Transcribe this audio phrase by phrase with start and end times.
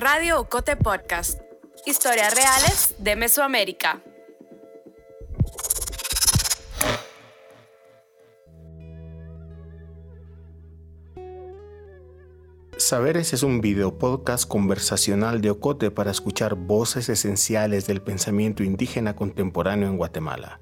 [0.00, 1.40] Radio Ocote Podcast.
[1.84, 4.00] Historias reales de Mesoamérica.
[12.76, 19.16] Saberes es un video podcast conversacional de Ocote para escuchar voces esenciales del pensamiento indígena
[19.16, 20.60] contemporáneo en Guatemala.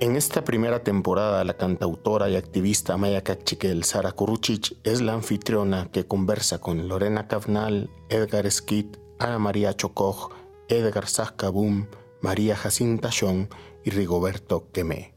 [0.00, 5.88] En esta primera temporada, la cantautora y activista maya cachiquel Sara Kuruchich es la anfitriona
[5.92, 10.30] que conversa con Lorena Cavnal, Edgar Skid, Ana María Chocoj,
[10.68, 11.86] Edgar Sascabum,
[12.20, 13.46] María Jacinta Chong
[13.84, 15.13] y Rigoberto Quemé.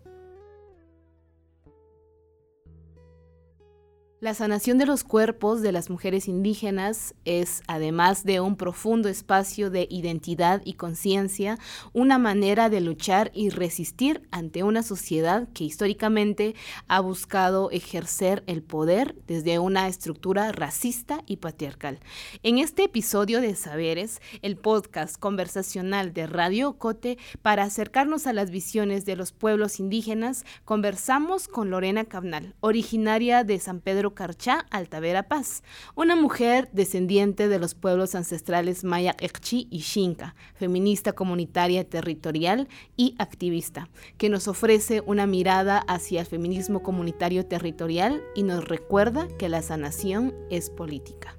[4.20, 9.70] La sanación de los cuerpos de las mujeres indígenas es, además de un profundo espacio
[9.70, 11.59] de identidad y conciencia,
[11.93, 16.55] una manera de luchar y resistir ante una sociedad que históricamente
[16.88, 21.99] ha buscado ejercer el poder desde una estructura racista y patriarcal.
[22.41, 28.49] En este episodio de Saberes, el podcast conversacional de Radio Cote, para acercarnos a las
[28.49, 35.24] visiones de los pueblos indígenas, conversamos con Lorena Cabnal, originaria de San Pedro Carchá, Altavera
[35.24, 35.63] Paz,
[35.96, 43.16] una mujer descendiente de los pueblos ancestrales Maya Ekchi y Xinca, feminista comunitaria territorial y
[43.18, 49.50] activista, que nos ofrece una mirada hacia el feminismo comunitario territorial y nos recuerda que
[49.50, 51.38] la sanación es política.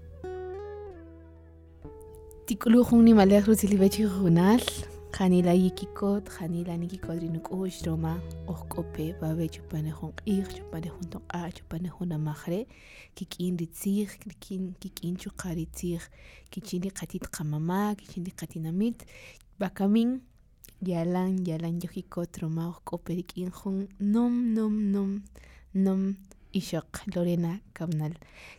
[5.13, 11.91] Janila yikikot, janila nikikot rinuk'ush roma, oq'ope babe chupane jun q'ij, chupane jun toq'a', chupane
[11.91, 12.67] jun amajre,
[13.17, 16.03] kik'in ritzij, kik'in kik'in chuqa ritzij,
[16.51, 19.03] kichin riqatit qamama, kichin riqatinamit,
[19.59, 20.21] bakamin
[20.87, 25.23] yalan yalan yojikot roma oq'ope rik'in jun nom nom nom
[25.75, 26.15] nom
[26.53, 28.15] Ishok, Lorena Cabnal.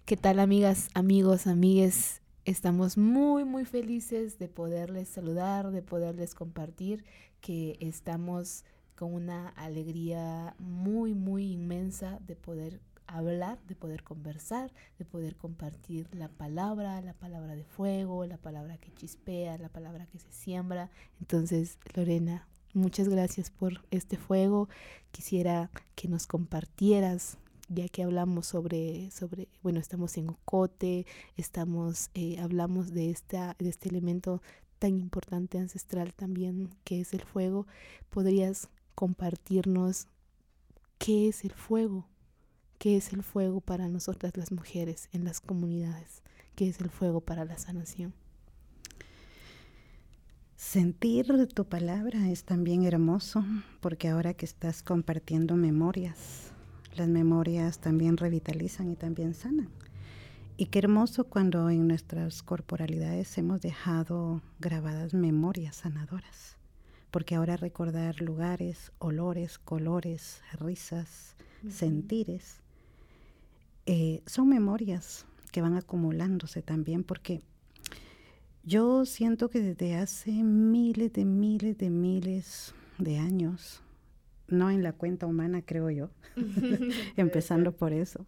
[0.06, 2.22] ¿Qué tal amigas, amigos, amigues?
[2.50, 7.06] Estamos muy, muy felices de poderles saludar, de poderles compartir
[7.41, 15.06] que estamos con una alegría muy, muy inmensa de poder hablar, de poder conversar, de
[15.06, 20.18] poder compartir la palabra, la palabra de fuego, la palabra que chispea, la palabra que
[20.18, 20.90] se siembra.
[21.19, 24.69] Entonces, Lorena, muchas gracias por este fuego.
[25.12, 27.38] Quisiera que nos compartieras
[27.69, 31.06] ya que hablamos sobre, sobre bueno, estamos en Ocote,
[31.38, 34.41] estamos, eh, hablamos de, esta, de este elemento
[34.80, 37.68] tan importante ancestral también que es el fuego,
[38.09, 40.07] ¿podrías compartirnos
[40.97, 42.06] qué es el fuego?
[42.78, 46.24] ¿Qué es el fuego para nosotras las mujeres en las comunidades?
[46.56, 48.13] ¿Qué es el fuego para la sanación?
[50.56, 53.44] Sentir tu palabra es también hermoso
[53.80, 56.49] porque ahora que estás compartiendo memorias,
[56.95, 59.69] las memorias también revitalizan y también sanan.
[60.57, 66.57] Y qué hermoso cuando en nuestras corporalidades hemos dejado grabadas memorias sanadoras,
[67.11, 71.35] porque ahora recordar lugares, olores, colores, risas,
[71.69, 72.61] sentires,
[73.85, 77.41] eh, son memorias que van acumulándose también, porque
[78.63, 83.81] yo siento que desde hace miles de miles de miles de años,
[84.52, 86.10] no en la cuenta humana, creo yo,
[87.18, 88.26] empezando por eso.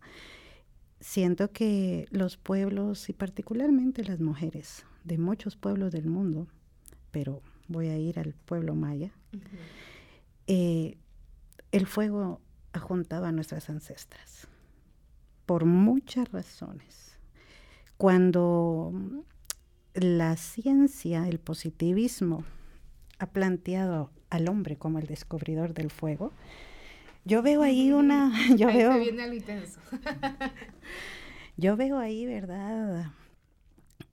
[1.00, 6.48] Siento que los pueblos y particularmente las mujeres de muchos pueblos del mundo,
[7.12, 9.12] pero voy a ir al pueblo maya,
[10.48, 10.98] eh,
[11.72, 12.42] el fuego
[12.74, 14.48] ajuntaba a nuestras ancestras
[15.46, 17.18] por muchas razones.
[17.98, 18.94] Cuando
[19.94, 22.44] la ciencia, el positivismo,
[23.22, 26.34] ha planteado al hombre como el descubridor del fuego,
[27.24, 28.94] yo veo ahí una, yo veo,
[31.58, 33.12] yo veo ahí, verdad,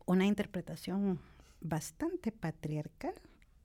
[0.04, 1.18] una interpretación
[1.60, 3.14] bastante patriarcal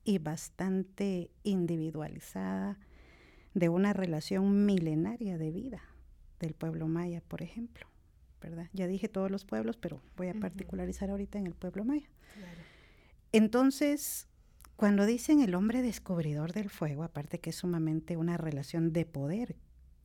[0.05, 2.79] y bastante individualizada
[3.53, 5.81] de una relación milenaria de vida
[6.39, 7.85] del pueblo maya, por ejemplo,
[8.41, 8.69] ¿verdad?
[8.71, 12.07] Ya dije todos los pueblos, pero voy a particularizar ahorita en el pueblo maya.
[13.33, 14.27] Entonces,
[14.75, 19.55] cuando dicen el hombre descubridor del fuego, aparte que es sumamente una relación de poder,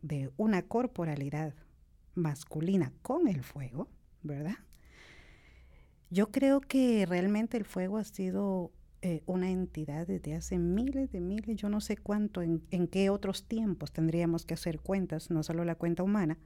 [0.02, 1.54] de una corporalidad
[2.14, 3.88] masculina con el fuego,
[4.22, 4.56] ¿verdad?
[6.10, 11.20] Yo creo que realmente el fuego ha sido eh, una entidad desde hace miles de
[11.20, 12.60] miles, yo no sé cuánto, en,
[12.90, 16.38] qué otros tiempos tendríamos que hacer cuentas, no solo la cuenta humana,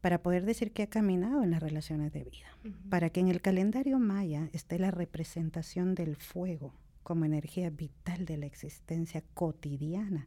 [0.00, 2.46] para poder decir que ha caminado en las relaciones de vida,
[2.90, 8.36] para que en el calendario maya esté la representación del fuego como energía vital de
[8.36, 10.26] la existencia cotidiana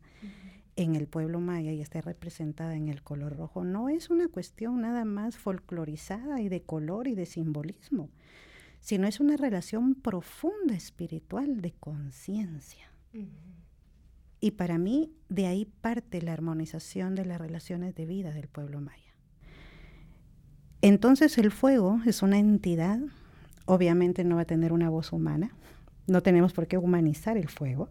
[0.78, 4.82] en el pueblo maya y está representada en el color rojo, no es una cuestión
[4.82, 8.10] nada más folclorizada y de color y de simbolismo,
[8.80, 12.92] sino es una relación profunda espiritual de conciencia.
[14.40, 18.80] Y para mí de ahí parte la armonización de las relaciones de vida del pueblo
[18.80, 19.16] maya.
[20.84, 23.00] Entonces el fuego es una entidad,
[23.66, 25.56] obviamente no va a tener una voz humana,
[26.08, 27.90] no tenemos por qué humanizar el fuego,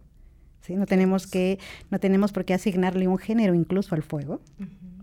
[0.61, 0.75] ¿sí?
[0.75, 1.59] no, tenemos que,
[1.89, 4.41] no tenemos por qué asignarle un género incluso al fuego,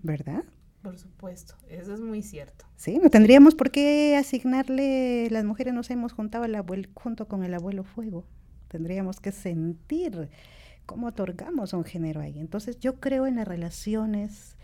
[0.03, 0.45] ¿verdad?
[0.83, 2.67] Por supuesto, eso es muy cierto.
[2.77, 7.43] Sí, no tendríamos por qué asignarle, las mujeres nos hemos juntado al abuelo, junto con
[7.43, 8.27] el abuelo fuego,
[8.69, 10.29] tendríamos que sentir
[10.85, 12.39] cómo otorgamos un género ahí.
[12.39, 14.57] Entonces yo creo en las relaciones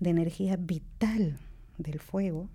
[0.00, 1.38] de energía vital
[1.78, 2.48] del fuego,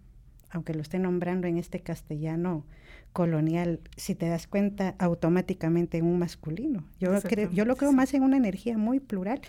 [0.49, 2.65] aunque lo esté nombrando en este castellano
[3.13, 6.83] colonial, si te das cuenta automáticamente en un masculino.
[6.99, 9.41] Yo, creo, yo lo creo más en una energía muy plural,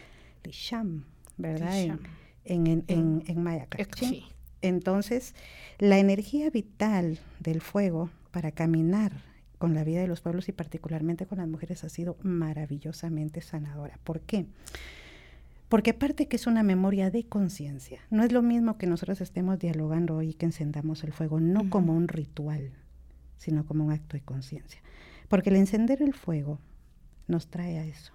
[0.44, 1.04] Lisham,
[1.36, 1.78] ¿verdad?
[2.44, 3.66] En, en, en, en, Maya
[4.62, 5.34] Entonces,
[5.78, 9.12] la energía vital del fuego para caminar
[9.58, 13.98] con la vida de los pueblos y particularmente con las mujeres ha sido maravillosamente sanadora.
[14.04, 14.46] ¿Por qué?
[15.68, 19.58] Porque aparte que es una memoria de conciencia, no es lo mismo que nosotros estemos
[19.58, 22.72] dialogando hoy que encendamos el fuego, no como un ritual,
[23.40, 24.80] sino como un acto de conciencia.
[25.28, 26.60] Porque el encender el fuego
[27.26, 28.12] nos trae a eso.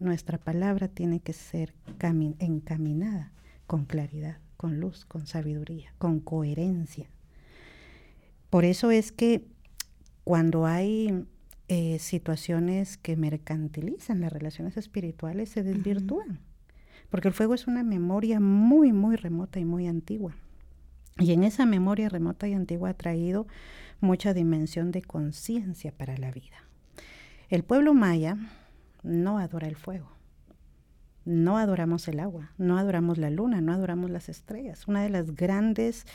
[0.00, 3.32] Nuestra palabra tiene que ser encaminada
[3.68, 7.08] con claridad, con luz, con sabiduría, con coherencia.
[8.50, 9.46] Por eso es que
[10.24, 11.24] cuando hay
[11.68, 16.40] eh, situaciones que mercantilizan las relaciones espirituales, se desvirtúan.
[17.10, 20.34] Porque el fuego es una memoria muy, muy remota y muy antigua.
[21.18, 23.46] Y en esa memoria remota y antigua ha traído
[24.00, 26.64] mucha dimensión de conciencia para la vida.
[27.48, 28.36] El pueblo maya
[29.02, 30.10] no adora el fuego,
[31.24, 34.88] no adoramos el agua, no adoramos la luna, no adoramos las estrellas.
[34.88, 36.06] Una de las grandes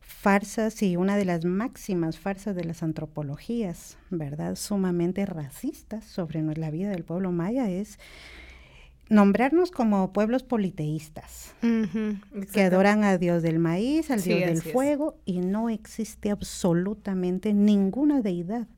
[0.00, 4.54] farsas y una de las máximas farsas de las antropologías, ¿verdad?
[4.54, 7.98] Sumamente racistas sobre la vida del pueblo maya es
[9.08, 11.54] nombrarnos como pueblos politeístas,
[12.52, 18.20] que adoran a Dios del maíz, al Dios del fuego, y no existe absolutamente ninguna
[18.20, 18.68] deidad.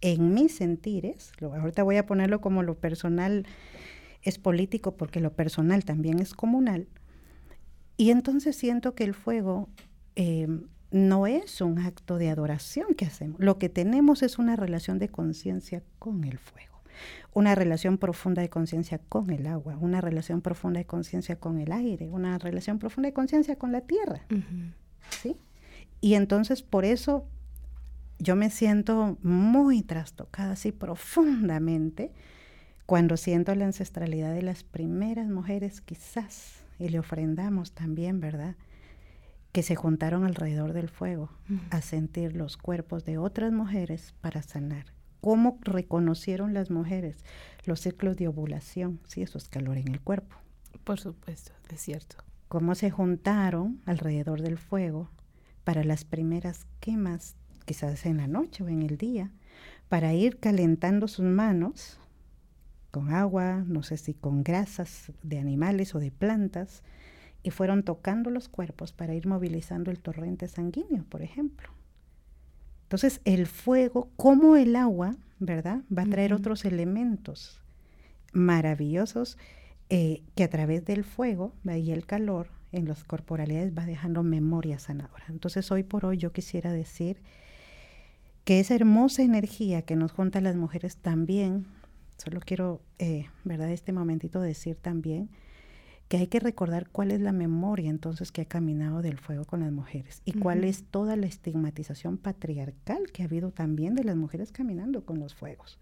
[0.00, 3.46] En mis sentires, lo, ahorita voy a ponerlo como lo personal
[4.22, 6.88] es político porque lo personal también es comunal,
[7.96, 9.68] y entonces siento que el fuego
[10.22, 13.40] Em, no es un acto de adoración que hacemos.
[13.40, 16.79] Lo que tenemos es una relación de conciencia con el fuego,
[17.32, 21.72] una relación profunda de conciencia con el agua, una relación profunda de conciencia con el
[21.72, 24.22] aire, una relación profunda de conciencia con la tierra.
[25.22, 25.36] ¿Sí?
[26.00, 27.26] Y entonces por eso
[28.18, 32.12] yo me siento muy trastocada, así profundamente,
[32.86, 38.56] cuando siento la ancestralidad de las primeras mujeres quizás, y le ofrendamos también, ¿verdad?
[39.52, 41.30] que se juntaron alrededor del fuego
[41.70, 44.86] a sentir los cuerpos de otras mujeres para sanar.
[45.20, 47.24] ¿Cómo reconocieron las mujeres
[47.64, 49.00] los ciclos de ovulación?
[49.06, 50.36] Sí, eso es calor en el cuerpo.
[50.84, 52.16] Por supuesto, es cierto.
[52.48, 55.10] ¿Cómo se juntaron alrededor del fuego
[55.64, 59.30] para las primeras quemas, quizás en la noche o en el día,
[59.88, 61.98] para ir calentando sus manos
[62.90, 66.82] con agua, no sé si con grasas de animales o de plantas,
[67.42, 71.70] y fueron tocando los cuerpos para ir movilizando el torrente sanguíneo, por ejemplo.
[72.90, 75.82] Entonces, el fuego, como el agua, ¿verdad?
[75.96, 77.62] Va a traer otros elementos
[78.32, 79.38] maravillosos
[79.90, 84.80] eh, que a través del fuego y el calor en las corporalidades va dejando memoria
[84.80, 85.24] sanadora.
[85.28, 87.22] Entonces, hoy por hoy yo quisiera decir
[88.42, 91.68] que esa hermosa energía que nos junta a las mujeres también,
[92.18, 93.70] solo quiero, eh, ¿verdad?
[93.70, 95.30] Este momentito decir también,
[96.10, 99.60] que hay que recordar cuál es la memoria entonces que ha caminado del fuego con
[99.60, 104.16] las mujeres y cuál es toda la estigmatización patriarcal que ha habido también de las
[104.16, 105.78] mujeres caminando con los fuegos.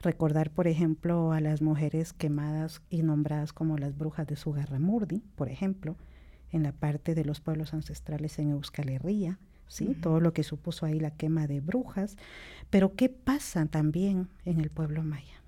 [0.00, 5.50] Recordar, por ejemplo, a las mujeres quemadas y nombradas como las brujas de Sugarramurdi, por
[5.50, 5.96] ejemplo,
[6.50, 9.94] en la parte de los pueblos ancestrales en Euskal Herria, ¿sí?
[10.00, 12.16] Todo lo que supuso ahí la quema de brujas.
[12.70, 15.42] Pero ¿qué pasa también en el pueblo maya?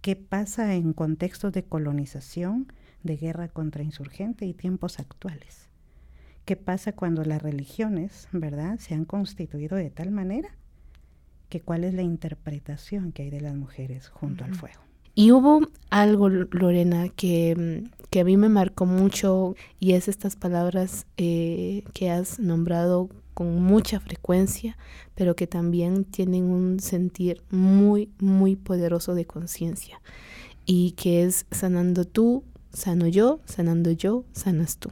[0.00, 2.66] ¿Qué pasa en contextos de colonización?
[3.04, 5.68] De guerra contra insurgente y tiempos actuales.
[6.44, 10.56] ¿Qué pasa cuando las religiones, verdad, se han constituido de tal manera
[11.48, 14.80] que cuál es la interpretación que hay de las mujeres junto al fuego?
[15.14, 21.06] Y hubo algo, Lorena, que, que, a mí me marcó mucho y es estas palabras
[21.16, 24.76] eh, que has nombrado con mucha frecuencia,
[25.14, 30.00] pero que también tienen un sentir muy, muy poderoso de conciencia
[30.66, 34.90] y que es sanando tú, sano yo, sanando yo, sanas tú.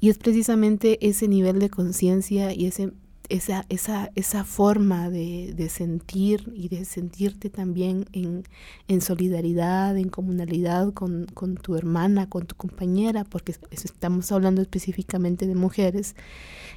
[0.00, 2.92] Y es precisamente ese nivel de conciencia y ese,
[3.30, 8.44] esa, esa, esa forma de, de, sentir y de sentirte también en,
[8.88, 15.46] en solidaridad, en comunalidad con, con, tu hermana, con tu compañera, porque estamos hablando específicamente
[15.46, 16.16] de mujeres,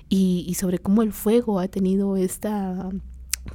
[0.09, 2.89] y, sobre cómo el fuego ha tenido esta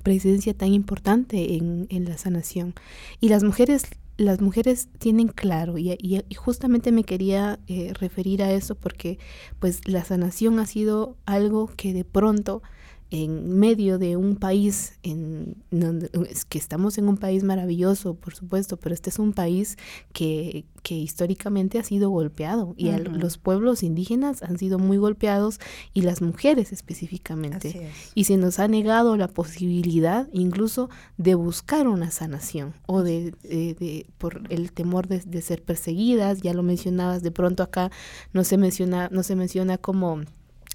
[0.03, 2.75] presencia tan importante en, en la sanación.
[3.21, 3.85] Y las mujeres
[4.19, 9.19] las mujeres tienen claro y, y, justamente me quería eh, referir a eso porque
[9.61, 12.63] pues la sanación ha sido algo que de pronto
[13.11, 18.35] en medio de un país en donde es que estamos en un país maravilloso, por
[18.35, 19.79] supuesto, pero este es un país
[20.13, 25.59] que, que históricamente ha sido golpeado y los pueblos indígenas han sido muy golpeados
[25.95, 27.91] y las mujeres específicamente.
[28.15, 34.07] Y se nos ha negado la posibilidad incluso de buscar una sanación o de, de,
[34.19, 37.91] por el temor de, de ser perseguidas, ya lo mencionabas, de pronto acá
[38.35, 40.21] no se menciona, no se menciona como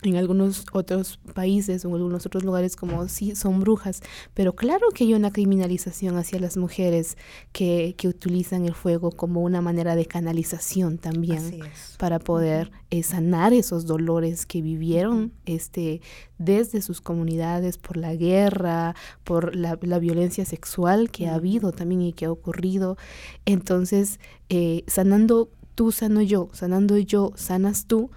[0.10, 4.01] en algunos otros países o en algunos otros lugares como sí son brujas,
[4.33, 7.17] pero claro que hay una criminalización hacia las mujeres
[7.51, 11.60] que, que utilizan el fuego como una manera de canalización también
[11.98, 16.01] para poder eh, sanar esos dolores que vivieron este,
[16.38, 22.01] desde sus comunidades por la guerra, por la, la violencia sexual que ha habido también
[22.01, 22.98] y que ha ocurrido.
[23.45, 24.19] Entonces,
[24.50, 28.12] eh, sanando tú, sano yo, sanando yo, sanas tú,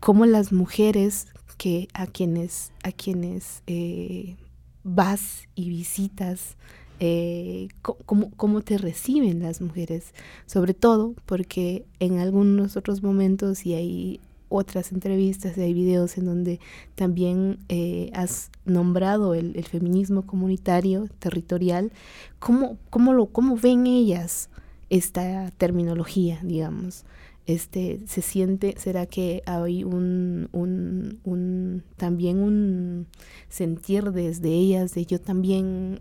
[0.00, 4.36] cómo las mujeres que a quienes, a quienes eh,
[4.82, 6.56] vas y visitas,
[7.00, 10.14] eh, cómo, cómo, te reciben las mujeres,
[10.46, 14.20] sobre todo porque en algunos otros momentos y hay
[14.50, 16.60] otras entrevistas y hay videos en donde
[16.94, 21.92] también eh, has nombrado el, el, feminismo comunitario, territorial,
[22.38, 24.50] ¿cómo, cómo, lo, cómo ven ellas
[24.90, 27.04] esta terminología, digamos?
[27.54, 33.06] Este, se siente, será que hay un, un, un, también un
[33.48, 36.00] sentir desde ellas de yo también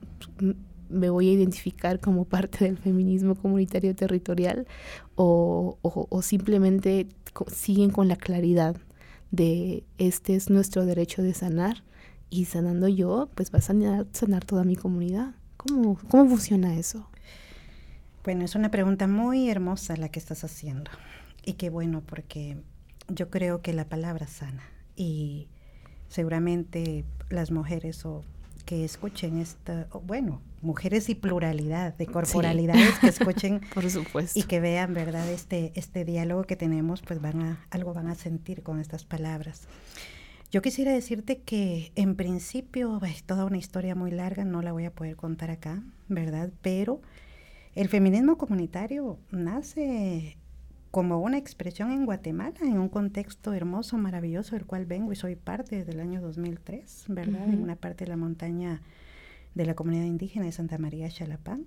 [0.89, 4.67] me voy a identificar como parte del feminismo comunitario territorial
[5.15, 7.07] o, o, o simplemente
[7.51, 8.75] siguen con la claridad
[9.31, 11.83] de este es nuestro derecho de sanar
[12.29, 15.33] y sanando yo, pues va a sanar, sanar toda mi comunidad.
[15.57, 17.07] ¿Cómo, ¿Cómo funciona eso?
[18.23, 20.91] Bueno, es una pregunta muy hermosa la que estás haciendo.
[21.49, 22.57] Y qué bueno, porque
[23.07, 24.61] yo creo que la palabra sana
[24.95, 25.47] y
[26.07, 28.23] seguramente las mujeres o
[28.65, 34.59] que escuchen esta, bueno, mujeres y pluralidad de corporalidades que escuchen por supuesto y que
[34.59, 38.79] vean, verdad, este este diálogo que tenemos, pues van a algo van a sentir con
[38.79, 39.67] estas palabras.
[40.51, 44.85] Yo quisiera decirte que en principio es toda una historia muy larga, no la voy
[44.85, 46.51] a poder contar acá, ¿verdad?
[46.61, 47.01] Pero
[47.73, 50.37] el feminismo comunitario nace
[50.91, 55.35] como una expresión en Guatemala, en un contexto hermoso, maravilloso, del cual vengo y soy
[55.35, 57.47] parte desde el año 2003, ¿verdad?
[57.47, 58.81] En una parte de la montaña
[59.53, 61.65] de la comunidad indígena de Santa María Chalapán.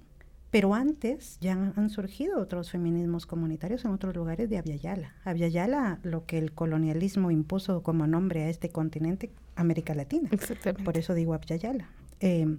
[0.51, 5.15] Pero antes ya han, surgido otros feminismos comunitarios en otros lugares de Aviala.
[5.25, 10.29] Aviala, lo que el colonialismo impuso como nombre a este continente, América Latina.
[10.31, 10.85] Exactamente.
[10.85, 11.89] Por eso digo Aviala.
[12.21, 12.59] Eh,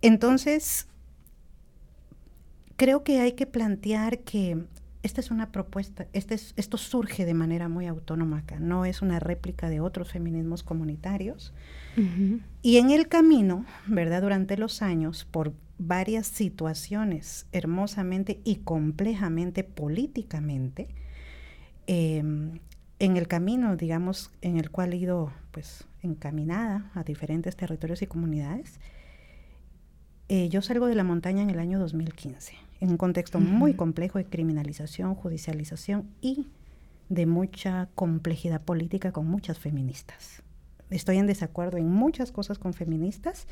[0.00, 0.86] entonces,
[2.76, 4.64] creo que hay que plantear que
[5.02, 9.02] esta es una propuesta, este es, esto surge de manera muy autónoma acá, no es
[9.02, 11.52] una réplica de otros feminismos comunitarios.
[12.62, 14.22] Y en el camino, ¿verdad?
[14.22, 20.88] Durante los años, por varias situaciones hermosamente y complejamente políticamente,
[21.86, 22.60] em,
[22.98, 28.06] en el camino, digamos, en el cual he ido pues encaminada a diferentes territorios y
[28.06, 28.78] comunidades,
[30.28, 34.18] eh, yo salgo de la montaña en el año 2015 en un contexto muy complejo
[34.18, 36.48] de criminalización, judicialización y
[37.08, 40.42] de mucha complejidad política con muchas feministas.
[40.90, 43.46] Estoy en desacuerdo en muchas cosas con feministas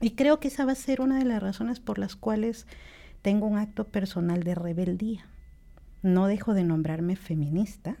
[0.00, 2.66] y creo que esa va a ser una de las razones por las cuales
[3.22, 5.26] tengo un acto personal de rebeldía.
[6.02, 7.98] No dejo de nombrarme feminista,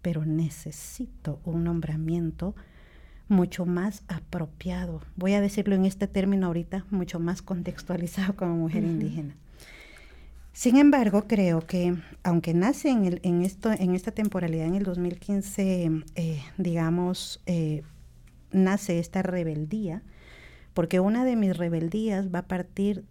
[0.00, 2.54] pero necesito un nombramiento
[3.28, 5.02] mucho más apropiado.
[5.16, 9.36] Voy a decirlo en este término ahorita, mucho más contextualizado como mujer indígena.
[10.54, 14.84] Sin embargo, creo que aunque nace en, el, en, esto, en esta temporalidad, en el
[14.84, 17.82] 2015, eh, digamos, eh,
[18.52, 20.04] nace esta rebeldía,
[20.72, 23.04] porque una de mis rebeldías va a partir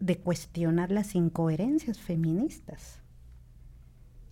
[0.00, 3.02] de cuestionar las incoherencias feministas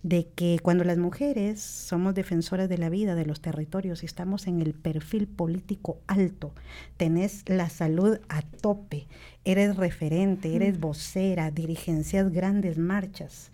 [0.01, 4.47] de que cuando las mujeres somos defensoras de la vida, de los territorios, y estamos
[4.47, 6.53] en el perfil político alto,
[6.95, 9.07] tenés la salud a tope,
[9.43, 13.51] eres referente, eres vocera, dirigencias grandes marchas,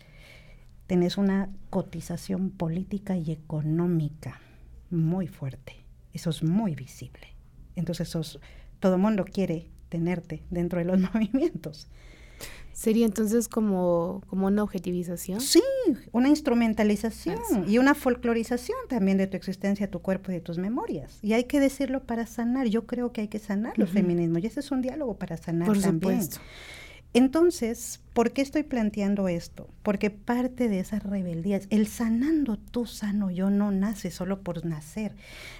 [0.88, 4.40] tenés una cotización política y económica
[4.92, 5.84] muy fuerte.
[6.14, 7.28] eso es muy visible.
[7.76, 8.40] Entonces sos,
[8.80, 11.88] todo mundo quiere tenerte dentro de los movimientos.
[12.76, 15.40] Sería entonces como, como una objetivización.
[15.40, 15.64] Sí,
[16.12, 17.40] una instrumentalización
[17.70, 21.18] y una folclorización también de tu existencia, tu cuerpo y de tus memorias.
[21.22, 22.68] Y hay que decirlo para sanar.
[22.68, 25.68] Yo creo que hay que sanar los feminismos y ese es un diálogo para sanar
[25.68, 26.22] Por también.
[26.22, 26.42] supuesto.
[27.14, 29.70] Entonces, ¿por qué estoy planteando esto?
[29.84, 35.16] Porque parte de esas rebeldías, el sanando tú sano yo no nace solo por nacer,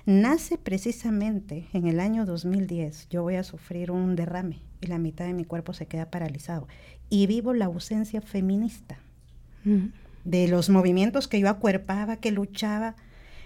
[0.06, 3.08] nace precisamente en el año 2010.
[3.10, 6.68] Yo voy a sufrir un derrame y la mitad de mi cuerpo se queda paralizado
[7.10, 8.98] y vivo la ausencia feminista
[10.24, 12.96] de los movimientos que yo acuerpaba, que luchaba.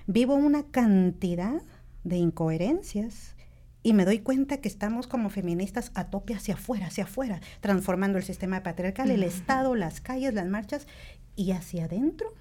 [0.08, 1.62] Vivo una cantidad
[2.04, 3.36] de incoherencias
[3.84, 8.18] y me doy cuenta que estamos como feministas a tope hacia afuera, hacia afuera, transformando
[8.18, 10.88] el sistema patriarcal, el Estado, las calles, las marchas,
[11.36, 12.34] y hacia adentro,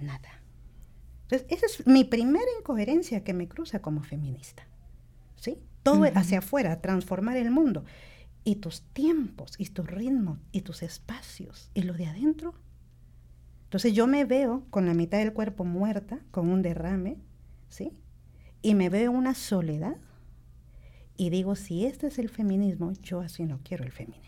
[0.00, 0.40] nada.
[1.22, 4.66] Entonces, esa es mi primera incoherencia que me cruza como feminista.
[5.36, 5.58] ¿Sí?
[5.82, 7.84] Todo hacia afuera, transformar el mundo.
[8.44, 12.54] Y tus tiempos, y tus ritmos, y tus espacios, y lo de adentro.
[13.64, 17.16] Entonces yo me veo con la mitad del cuerpo muerta, con un derrame,
[17.68, 17.92] ¿sí?
[18.62, 19.96] Y me veo una soledad
[21.16, 24.24] y digo, si este es el feminismo, yo así no quiero el feminismo.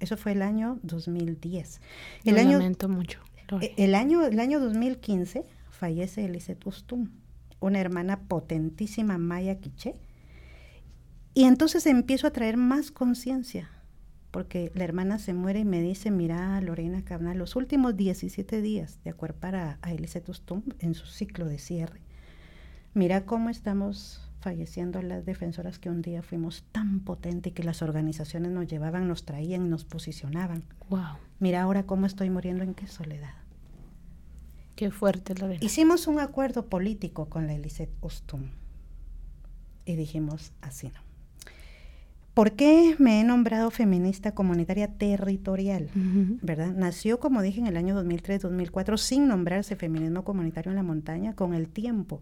[0.00, 1.80] Eso fue el año 2010.
[2.24, 3.20] El Lo año, lamento mucho.
[3.48, 3.66] Lore.
[3.66, 7.10] eh, el año, el año 2015 fallece Elisette Ustum,
[7.60, 9.94] una hermana potentísima maya quiché.
[11.38, 13.70] Y entonces empiezo a traer más conciencia,
[14.32, 18.98] porque la hermana se muere y me dice, mira, Lorena Cabnal, los últimos 17 días
[19.04, 22.00] de acuerpar a, a Elisette Ustum en su ciclo de cierre,
[22.92, 27.82] mira cómo estamos falleciendo las defensoras que un día fuimos tan potentes y que las
[27.82, 30.64] organizaciones nos llevaban, nos traían, nos posicionaban.
[30.90, 31.18] Wow.
[31.38, 33.34] Mira ahora cómo estoy muriendo en qué soledad.
[34.74, 35.64] Qué fuerte, Lorena.
[35.64, 38.50] Hicimos un acuerdo político con la Elisette Ostum
[39.84, 41.07] y dijimos así no.
[42.38, 45.90] ¿Por qué me he nombrado feminista comunitaria territorial?
[46.40, 46.72] ¿Verdad?
[46.72, 51.52] Nació, como dije, en el año 2003-2004 sin nombrarse feminismo comunitario en la montaña con
[51.52, 52.20] el tiempo.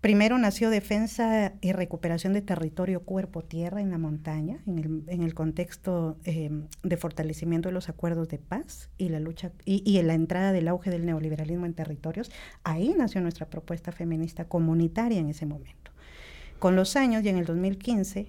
[0.00, 5.34] Primero nació defensa y recuperación de territorio cuerpo-tierra en la montaña, en el, en el
[5.34, 10.06] contexto eh, de fortalecimiento de los acuerdos de paz y la lucha y, y en
[10.06, 12.30] la entrada del auge del neoliberalismo en territorios.
[12.62, 15.90] Ahí nació nuestra propuesta feminista comunitaria en ese momento.
[16.60, 18.28] Con los años y en el 2015,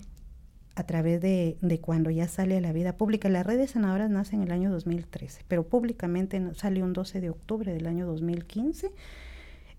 [0.77, 4.41] a través de, de cuando ya sale a la vida pública, las redes sanadoras nacen
[4.41, 8.91] en el año 2013, pero públicamente sale un 12 de octubre del año 2015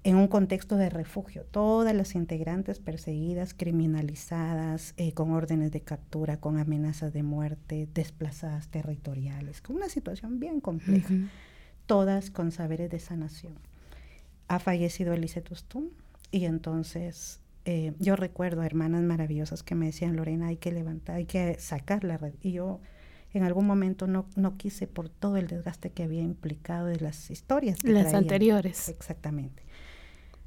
[0.03, 1.45] en un contexto de refugio.
[1.45, 8.67] Todas las integrantes perseguidas, criminalizadas, eh, con órdenes de captura, con amenazas de muerte, desplazadas
[8.67, 11.15] territoriales, con una situación bien compleja.
[11.87, 13.55] Todas con saberes de sanación.
[14.49, 15.91] Ha fallecido Elisette Ustum
[16.33, 17.39] y entonces
[17.71, 21.59] eh, yo recuerdo a hermanas maravillosas que me decían, Lorena, hay que levantar, hay que
[21.59, 22.33] sacar la red.
[22.41, 22.81] Y yo
[23.35, 27.31] en algún momento no, no quise por todo el desgaste que había implicado de las
[27.31, 27.81] historias.
[27.81, 28.23] que Las traían.
[28.23, 28.89] anteriores.
[28.89, 29.65] Exactamente.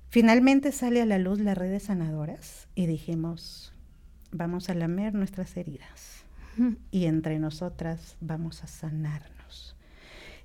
[0.09, 3.71] Finalmente sale a la luz la red de sanadoras y dijimos,
[4.31, 6.25] vamos a lamer nuestras heridas
[6.89, 9.40] y entre nosotras vamos a sanarnos.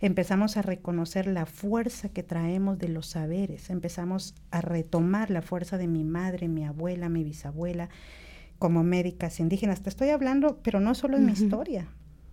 [0.00, 5.78] Empezamos a reconocer la fuerza que traemos de los saberes, empezamos a retomar la fuerza
[5.78, 7.88] de mi madre, mi abuela, mi bisabuela,
[8.59, 9.82] como médicas indígenas.
[9.82, 11.88] Te estoy hablando, pero no solo en mi historia.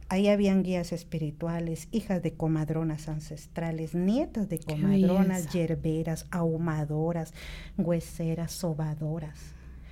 [0.09, 7.33] Ahí habían guías espirituales, hijas de comadronas ancestrales, nietas de comadronas, yerberas, ahumadoras,
[7.77, 9.39] hueseras, sobadoras.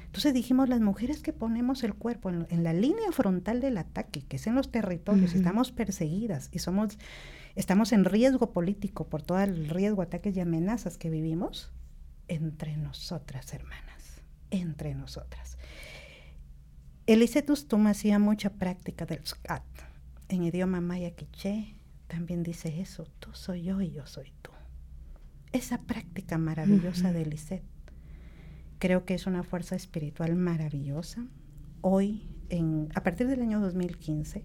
[0.06, 4.22] Entonces dijimos, las mujeres que ponemos el cuerpo en, en la línea frontal del ataque,
[4.22, 7.00] que es en los territorios, estamos perseguidas y somos,
[7.56, 11.72] estamos en riesgo político por todo el riesgo, ataques y amenazas que vivimos,
[12.28, 15.58] entre nosotras, hermanas, entre nosotras.
[17.08, 19.64] Elisette Ustum hacía mucha práctica del scat.
[20.30, 21.76] En idioma maya quiché
[22.08, 24.52] también dice eso, tú soy yo y yo soy tú.
[25.52, 27.66] Esa práctica maravillosa de Elisette
[28.80, 31.26] creo que es una fuerza espiritual maravillosa.
[31.82, 34.44] Hoy, en, a partir del año 2015,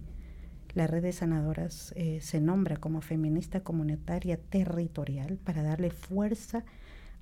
[0.77, 6.67] la red de sanadoras eh, se nombra como feminista comunitaria territorial para darle fuerza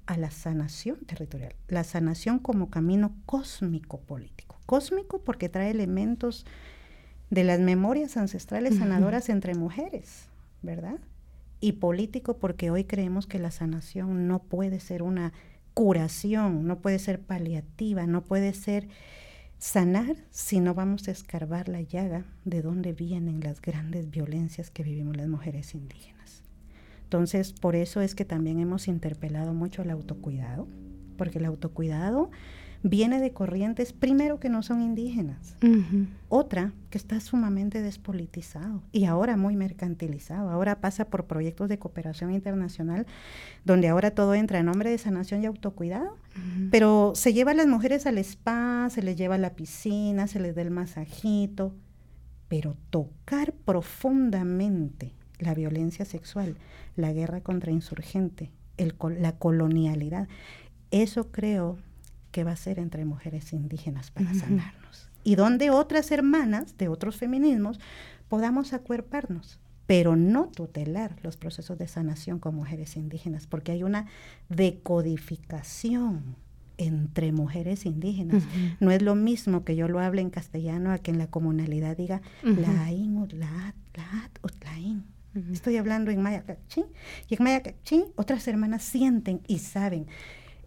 [0.07, 4.59] a la sanación territorial, la sanación como camino cósmico político.
[4.67, 6.45] Cósmico porque trae elementos
[7.31, 10.25] de las memorias ancestrales sanadoras entre mujeres,
[10.63, 10.99] ¿verdad?
[11.61, 15.33] Y político porque hoy creemos que la sanación no puede ser una
[15.75, 18.89] curación, no puede ser paliativa, no puede ser
[19.59, 24.83] sanar si no vamos a escarbar la llaga de dónde vienen las grandes violencias que
[24.83, 26.43] vivimos las mujeres indígenas.
[27.05, 30.67] Entonces, por eso es que también hemos interpelado mucho el autocuidado,
[31.17, 32.31] porque el autocuidado
[32.85, 35.57] viene de corrientes, primero que no son indígenas,
[36.29, 42.31] otra que está sumamente despolitizado y ahora muy mercantilizado, ahora pasa por proyectos de cooperación
[42.31, 43.07] internacional
[43.65, 46.19] donde ahora todo entra en nombre de sanación y autocuidado,
[46.71, 50.39] pero se lleva a las mujeres al spa, se les lleva a la piscina, se
[50.39, 51.75] les da el masajito,
[52.49, 56.59] pero tocar profundamente la violencia sexual,
[56.97, 60.29] la guerra contra insurgente, la colonialidad,
[60.91, 61.79] eso creo
[62.35, 65.09] que va a ser entre mujeres indígenas para sanarnos.
[65.23, 67.79] Y donde otras hermanas de otros feminismos
[68.29, 74.07] podamos acuerparnos, pero no tutelar los procesos de sanación con mujeres indígenas, porque hay una
[74.49, 76.35] decodificación
[76.77, 78.43] entre mujeres indígenas.
[78.81, 81.97] No es lo mismo que yo lo hable en castellano a que en la comunalidad
[81.97, 85.05] diga la in o la la o la in.
[85.53, 86.45] Estoy hablando en maya
[87.29, 87.63] y en maya
[88.17, 90.09] otras hermanas sienten y saben.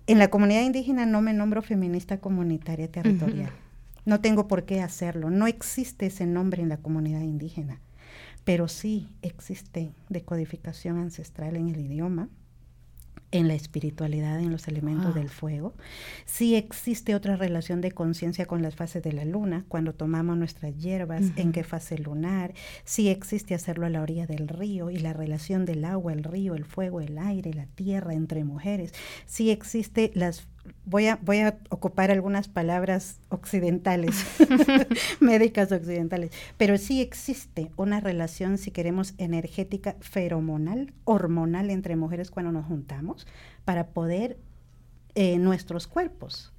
[0.07, 3.51] En la comunidad indígena no me nombro feminista comunitaria territorial.
[4.05, 5.29] No tengo por qué hacerlo.
[5.29, 7.81] No existe ese nombre en la comunidad indígena.
[8.45, 12.29] Pero sí existe decodificación ancestral en el idioma,
[13.31, 15.73] en la espiritualidad, en los elementos del fuego.
[16.25, 20.77] Sí existe otra relación de conciencia con las fases de la luna, cuando tomamos nuestras
[20.77, 22.53] hierbas, en qué fase lunar.
[22.85, 26.55] Sí existe hacerlo a la orilla del río y la relación del agua, el río,
[26.55, 28.93] el fuego, el aire, la tierra entre mujeres.
[29.25, 30.47] Sí existe las
[30.85, 34.25] voy a, voy a ocupar algunas palabras occidentales,
[35.19, 42.51] médicas occidentales, pero sí existe una relación, si queremos, energética, feromonal, hormonal entre mujeres cuando
[42.51, 43.27] nos juntamos
[43.65, 44.37] para poder
[45.15, 46.53] eh, nuestros cuerpos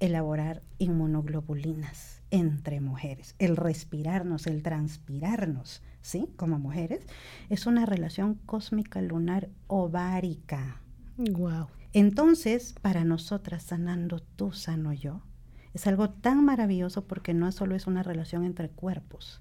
[0.00, 3.34] elaborar inmunoglobulinas entre mujeres.
[3.38, 6.28] El respirarnos, el transpirarnos, ¿sí?
[6.36, 7.06] Como mujeres,
[7.50, 10.80] es una relación cósmica lunar ovárica.
[11.16, 11.68] Wow.
[11.92, 15.22] Entonces, para nosotras, sanando tú, sano yo,
[15.74, 19.40] es algo tan maravilloso porque no solo es una relación entre cuerpos.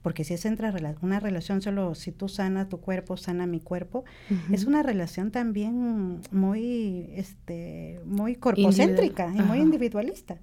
[0.00, 4.04] Porque si es entre una relación solo, si tú sana tu cuerpo, sana mi cuerpo,
[4.50, 10.38] es una relación también muy, este, muy corpocéntrica y muy individualista.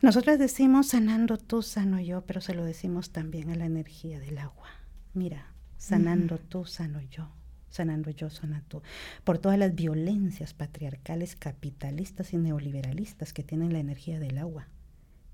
[0.00, 4.38] Nosotras decimos sanando tú, sano yo, pero se lo decimos también a la energía del
[4.38, 4.68] agua.
[5.12, 7.28] Mira, sanando tú, sano yo
[7.70, 8.82] sanando yo, sana tú,
[9.24, 14.68] por todas las violencias patriarcales, capitalistas y neoliberalistas que tienen la energía del agua.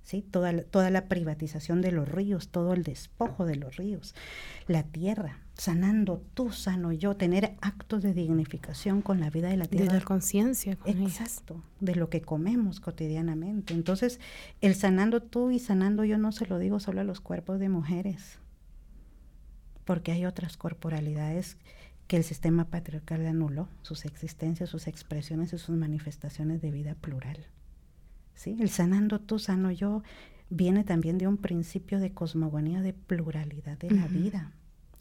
[0.02, 0.20] ¿Sí?
[0.20, 4.14] Toda, toda la privatización de los ríos, todo el despojo de los ríos,
[4.66, 9.64] la tierra, sanando tú, sano yo, tener actos de dignificación con la vida de la
[9.64, 9.92] tierra.
[9.92, 10.76] De la conciencia.
[10.84, 13.72] Exacto, de lo que comemos cotidianamente.
[13.72, 14.20] Entonces,
[14.60, 17.70] el sanando tú y sanando yo no se lo digo solo a los cuerpos de
[17.70, 18.38] mujeres,
[19.84, 21.56] porque hay otras corporalidades
[22.06, 27.46] que el sistema patriarcal anuló sus existencias, sus expresiones y sus manifestaciones de vida plural.
[28.34, 28.56] ¿Sí?
[28.60, 30.02] El sanando tú, sano yo,
[30.50, 34.52] viene también de un principio de cosmogonía, de pluralidad de la vida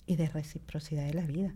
[0.05, 1.55] y de reciprocidad de la vida.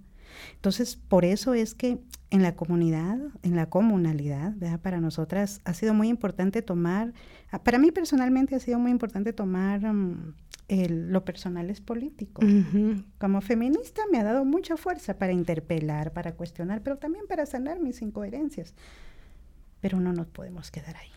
[0.55, 5.93] Entonces, por eso es que en la comunidad, en la comunalidad, para nosotras ha sido
[5.93, 7.13] muy importante tomar,
[7.63, 10.33] para mí personalmente ha sido muy importante tomar mm,
[10.69, 12.41] lo personal es político.
[13.19, 17.79] Como feminista me ha dado mucha fuerza para interpelar, para cuestionar, pero también para sanar
[17.79, 18.73] mis incoherencias.
[19.79, 21.11] Pero no nos podemos quedar ahí.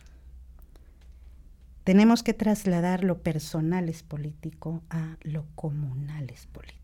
[1.82, 6.79] Tenemos que trasladar lo personal es político a lo comunal es político.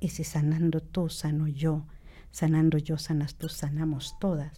[0.00, 1.84] Y si sanando tú, sano yo,
[2.30, 4.52] sanando yo, sanas tú, sanamos todas.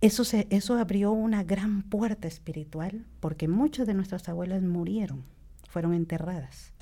[0.00, 5.24] Eso, se, eso abrió una gran puerta espiritual porque muchas de nuestras abuelas murieron
[5.68, 6.72] fueron enterradas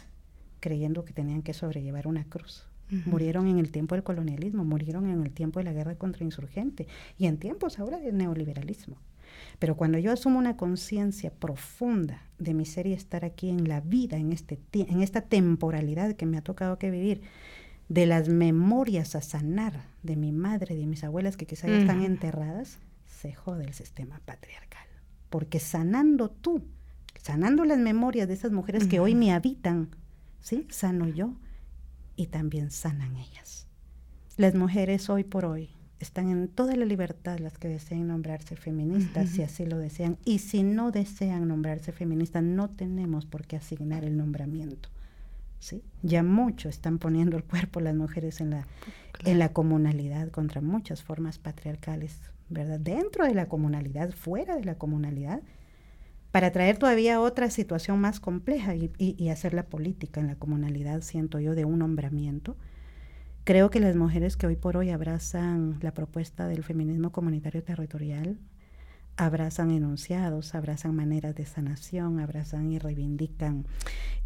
[0.60, 2.66] creyendo que tenían que sobrellevar una cruz.
[3.04, 6.86] Murieron en el tiempo del colonialismo, murieron en el tiempo de la guerra contra insurgente
[7.18, 8.96] y en tiempos ahora del neoliberalismo.
[9.58, 13.80] Pero cuando yo asumo una conciencia profunda de mi ser y estar aquí en la
[13.80, 17.22] vida, en, este, en esta temporalidad que me ha tocado que vivir,
[17.88, 22.02] de las memorias a sanar de mi madre, de mis abuelas que quizás ya están
[22.02, 24.86] enterradas, se jode el sistema patriarcal.
[25.30, 26.62] Porque sanando tú
[27.26, 29.88] sanando las memorias de esas mujeres que hoy me habitan,
[30.40, 30.64] ¿sí?
[30.70, 31.34] Sano yo
[32.14, 33.66] y también sanan ellas.
[34.36, 39.30] Las mujeres hoy por hoy están en toda la libertad las que deseen nombrarse feministas,
[39.30, 44.04] si así lo desean, y si no desean nombrarse feministas, no tenemos por qué asignar
[44.04, 44.90] el nombramiento.
[45.58, 45.82] ¿sí?
[46.02, 48.66] Ya mucho están poniendo el cuerpo las mujeres en la,
[49.24, 52.78] en la comunalidad contra muchas formas patriarcales, ¿verdad?
[52.78, 55.42] Dentro de la comunalidad, fuera de la comunalidad,
[56.30, 61.40] para traer todavía otra situación más compleja y, hacer la política en la comunalidad, siento
[61.40, 62.56] yo, de un nombramiento.
[63.46, 68.40] Creo que las mujeres que hoy por hoy abrazan la propuesta del feminismo comunitario territorial
[69.16, 73.64] abrazan enunciados, abrazan maneras de sanación, abrazan y reivindican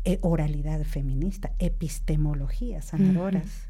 [0.04, 3.68] eh, oralidad feminista, epistemologías sanadoras.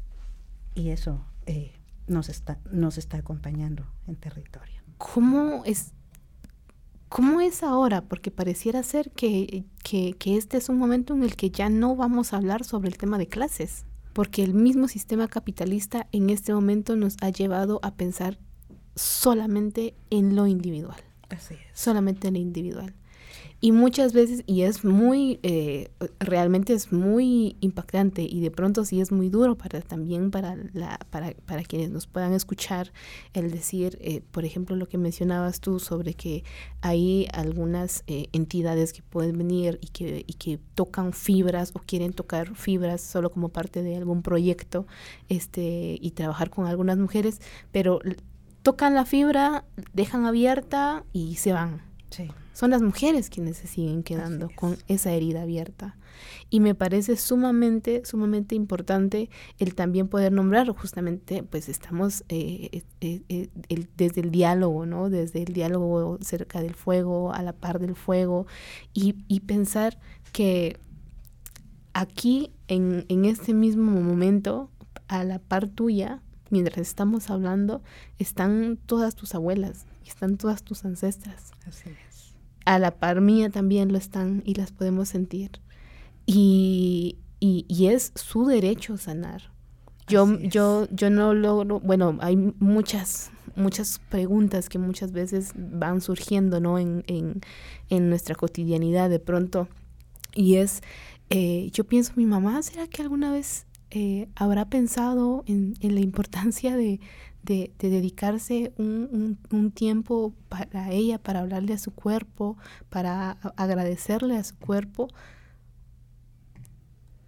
[0.73, 1.73] Y eso eh,
[2.07, 4.81] nos, está, nos está acompañando en territorio.
[4.97, 5.91] ¿Cómo es,
[7.09, 8.03] ¿Cómo es ahora?
[8.03, 11.97] Porque pareciera ser que, que, que, este es un momento en el que ya no
[11.97, 16.53] vamos a hablar sobre el tema de clases, porque el mismo sistema capitalista en este
[16.53, 18.37] momento nos ha llevado a pensar
[18.95, 20.99] solamente en lo individual.
[21.29, 21.79] Así es.
[21.79, 22.93] Solamente en lo individual.
[23.63, 28.99] Y muchas veces, y es muy, eh, realmente es muy impactante y de pronto sí
[28.99, 32.91] es muy duro para también para, la, para, para quienes nos puedan escuchar
[33.33, 36.43] el decir, eh, por ejemplo, lo que mencionabas tú sobre que
[36.81, 42.13] hay algunas eh, entidades que pueden venir y que, y que tocan fibras o quieren
[42.13, 44.87] tocar fibras solo como parte de algún proyecto
[45.29, 47.39] este, y trabajar con algunas mujeres,
[47.71, 47.99] pero
[48.63, 51.90] tocan la fibra, dejan abierta y se van.
[52.11, 52.29] Sí.
[52.53, 55.97] Son las mujeres quienes se siguen quedando con esa herida abierta.
[56.49, 63.21] Y me parece sumamente, sumamente importante el también poder nombrar, justamente, pues estamos eh, eh,
[63.29, 63.49] eh,
[63.95, 65.09] desde el diálogo, ¿no?
[65.09, 68.45] Desde el diálogo cerca del fuego, a la par del fuego,
[68.93, 69.97] y, y pensar
[70.33, 70.77] que
[71.93, 74.69] aquí, en, en este mismo momento,
[75.07, 77.81] a la par tuya, mientras estamos hablando,
[78.19, 81.51] están todas tus abuelas, están todas tus ancestras.
[81.65, 82.33] Así es.
[82.65, 85.51] A la par mía también lo están y las podemos sentir.
[86.25, 89.51] Y, y, y es su derecho sanar.
[90.07, 96.59] Yo, yo, yo no logro, bueno, hay muchas, muchas preguntas que muchas veces van surgiendo,
[96.59, 96.77] ¿no?
[96.77, 97.41] En, en,
[97.89, 99.67] en nuestra cotidianidad de pronto.
[100.35, 100.81] Y es,
[101.29, 106.01] eh, yo pienso, mi mamá, ¿será que alguna vez eh, habrá pensado en, en la
[106.01, 106.99] importancia de,
[107.43, 112.57] de, de dedicarse un, un, un, tiempo para ella, para hablarle a su cuerpo,
[112.89, 115.07] para agradecerle a su cuerpo.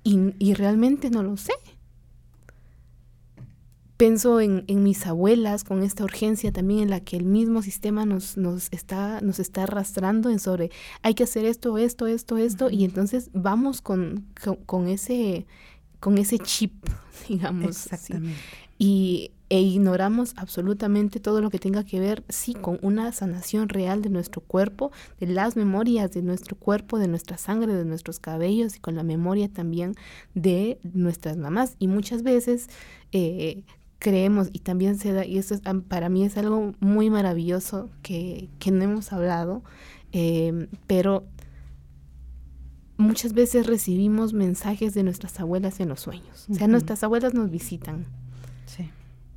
[0.04, 1.54] Y, y realmente no lo sé.
[3.98, 8.06] Pienso en, en, mis abuelas con esta urgencia también en la que el mismo sistema
[8.06, 10.72] nos, nos, está, nos está arrastrando en sobre
[11.04, 12.74] hay que hacer esto, esto, esto, esto, uh -huh.
[12.74, 15.46] y entonces vamos con, con, con, ese,
[16.00, 16.74] con ese chip,
[17.30, 17.86] digamos.
[17.86, 18.36] Exactamente.
[18.36, 18.42] ¿sí?
[18.78, 24.02] Y e ignoramos absolutamente todo lo que tenga que ver, sí, con una sanación real
[24.02, 28.76] de nuestro cuerpo, de las memorias de nuestro cuerpo, de nuestra sangre, de nuestros cabellos
[28.76, 29.94] y con la memoria también
[30.34, 31.76] de nuestras mamás.
[31.78, 32.68] Y muchas veces
[33.12, 33.64] eh,
[34.00, 38.50] creemos, y también se da, y eso es, para mí es algo muy maravilloso que,
[38.58, 39.62] que no hemos hablado,
[40.14, 41.26] eh, pero
[42.98, 46.48] muchas veces recibimos mensajes de nuestras abuelas en los sueños.
[46.50, 46.72] O sea, uh -huh.
[46.72, 48.08] nuestras abuelas nos visitan.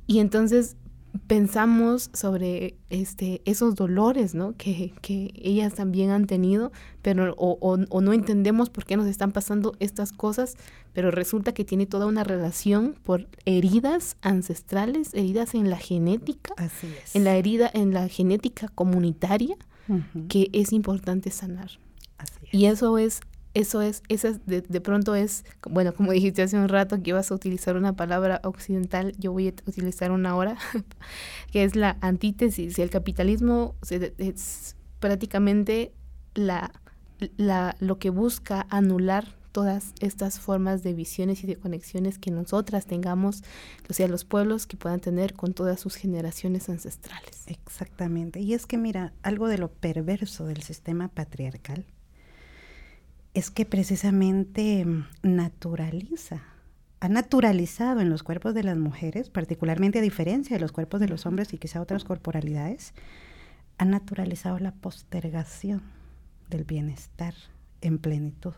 [0.07, 0.77] Y entonces
[1.25, 4.55] pensamos sobre este, esos dolores ¿no?
[4.57, 9.07] que, que ellas también han tenido, pero o, o, o, no entendemos por qué nos
[9.07, 10.55] están pasando estas cosas,
[10.93, 16.87] pero resulta que tiene toda una relación por heridas ancestrales, heridas en la genética, Así
[17.03, 17.15] es.
[17.15, 19.55] en la herida, en la genética comunitaria,
[19.87, 20.27] uh -huh.
[20.27, 21.71] que es importante sanar.
[22.17, 22.53] Así es.
[22.53, 23.21] Y eso es
[23.57, 27.09] eso es, eso es de, de, pronto es, bueno, como dijiste hace un rato que
[27.09, 30.57] ibas a utilizar una palabra occidental, yo voy a utilizar una ahora,
[31.51, 32.77] que es la antítesis.
[32.77, 35.91] El capitalismo es prácticamente
[36.35, 36.71] la,
[37.37, 42.85] la, lo que busca anular todas estas formas de visiones y de conexiones que nosotras
[42.85, 43.43] tengamos,
[43.89, 47.45] o sea, los pueblos que puedan tener con todas sus generaciones ancestrales.
[47.47, 48.39] Exactamente.
[48.39, 51.87] Y es que mira, algo de lo perverso del sistema patriarcal
[53.37, 54.83] es que precisamente
[55.21, 56.41] naturaliza,
[56.99, 61.07] ha naturalizado en los cuerpos de las mujeres, particularmente a diferencia de los cuerpos de
[61.07, 62.95] los hombres y quizá otras corporalidades,
[63.77, 65.83] ha naturalizado la postergación
[66.49, 67.35] del bienestar
[67.81, 68.53] en plenitud.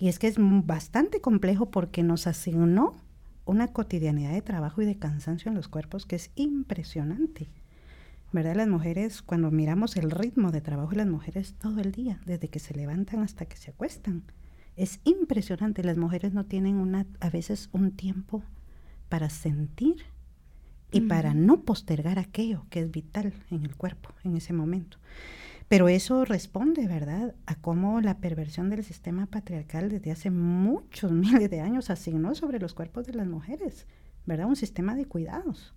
[0.00, 2.96] Y es que es bastante complejo porque nos asignó
[3.44, 7.48] una cotidianidad de trabajo y de cansancio en los cuerpos que es impresionante.
[8.32, 8.56] ¿Verdad?
[8.56, 12.48] Las mujeres, cuando miramos el ritmo de trabajo de las mujeres todo el día, desde
[12.48, 14.22] que se levantan hasta que se acuestan,
[14.76, 15.82] es impresionante.
[15.82, 18.42] Las mujeres no tienen una, a veces un tiempo
[19.08, 20.04] para sentir
[20.92, 24.98] y para no postergar aquello que es vital en el cuerpo en ese momento.
[25.68, 31.48] Pero eso responde, ¿verdad?, a cómo la perversión del sistema patriarcal desde hace muchos miles
[31.48, 33.86] de años asignó sobre los cuerpos de las mujeres,
[34.26, 35.74] ¿verdad?, un sistema de cuidados.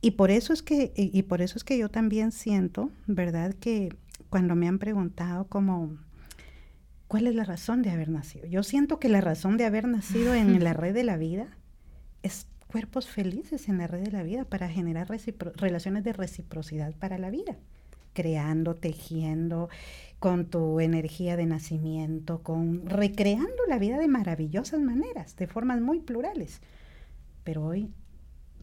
[0.00, 3.96] Y por eso es que, y por eso es que yo también siento, ¿verdad?, que
[4.28, 5.96] cuando me han preguntado como,
[7.08, 8.46] ¿cuál es la razón de haber nacido?
[8.46, 11.48] Yo siento que la razón de haber nacido en la red de la vida
[12.22, 15.08] es cuerpos felices en la red de la vida para generar
[15.54, 17.56] relaciones de reciprocidad para la vida.
[18.12, 19.68] creando, tejiendo,
[20.18, 26.00] con tu energía de nacimiento, con recreando la vida de maravillosas maneras, de formas muy
[26.00, 26.62] plurales.
[27.44, 27.90] Pero hoy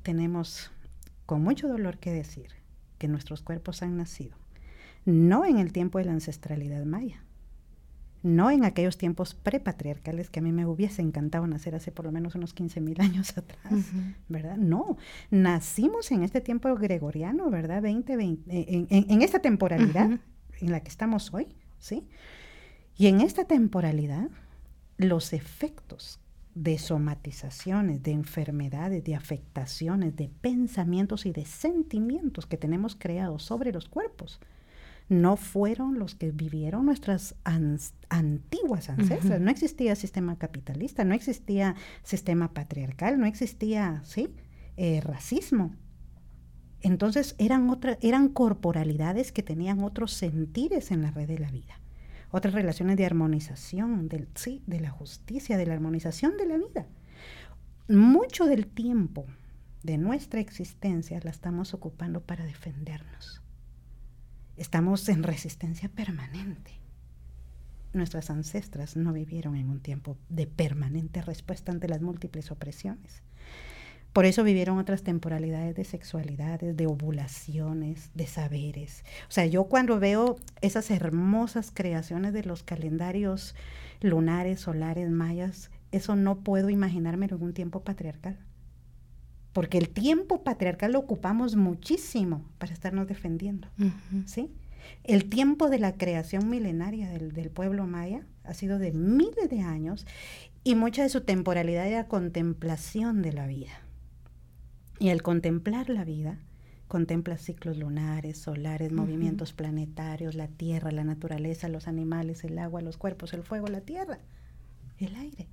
[0.02, 0.72] tenemos
[1.25, 2.49] con mucho dolor que decir
[2.97, 4.38] que nuestros cuerpos han nacido,
[5.05, 7.23] no en el tiempo de la ancestralidad maya,
[8.23, 12.12] no en aquellos tiempos prepatriarcales que a mí me hubiese encantado nacer hace por lo
[12.12, 13.91] menos unos 15 mil años atrás,
[14.29, 14.55] ¿verdad?
[14.55, 14.97] No,
[15.29, 17.81] nacimos en este tiempo gregoriano, ¿verdad?
[17.81, 20.09] 20, 20 en, en, esta temporalidad
[20.62, 21.47] en la que estamos hoy,
[21.79, 22.07] ¿sí?
[22.95, 24.29] Y en esta temporalidad,
[24.97, 26.19] los efectos
[26.56, 33.72] de somatizaciones, de enfermedades, de afectaciones, de pensamientos y de sentimientos que tenemos creados sobre
[33.72, 34.39] los cuerpos,
[35.10, 39.42] no fueron los que vivieron nuestras antiguas ancestras.
[39.42, 44.34] No existía sistema capitalista, no existía sistema patriarcal, no existía, ¿sí?
[44.78, 45.76] Eh, racismo.
[46.82, 51.83] Entonces eran, otra, eran corporalidades que tenían otros sentires en la red de la vida
[52.34, 56.88] otras relaciones de armonización, del, sí, de la justicia, de la armonización de la vida.
[57.88, 59.28] Mucho del tiempo
[59.84, 63.43] de nuestra existencia la estamos ocupando para defendernos.
[64.58, 66.72] Estamos en resistencia permanente.
[67.93, 73.22] Nuestras ancestras no vivieron en un tiempo de permanente respuesta ante las múltiples opresiones.
[74.13, 79.04] Por eso vivieron otras temporalidades de sexualidades, de ovulaciones, de saberes.
[79.28, 83.56] O sea, yo cuando veo esas hermosas creaciones de los calendarios
[84.02, 88.38] lunares, solares, mayas, eso no puedo imaginarme en un tiempo patriarcal.
[89.52, 93.67] Porque el tiempo patriarcal lo ocupamos muchísimo para estarnos defendiendo.
[94.26, 94.52] ¿sí?
[95.04, 99.62] El tiempo de la creación milenaria del, del, pueblo maya ha sido de miles de
[99.62, 100.06] años
[100.63, 103.71] y mucha de su temporalidad era contemplación de la vida.
[104.99, 106.39] Y al contemplar la vida,
[106.88, 112.97] contempla ciclos lunares, solares, movimientos planetarios, la tierra, la naturaleza, los animales, el agua, los
[112.97, 114.19] cuerpos, el fuego, la tierra,
[114.99, 115.47] el aire.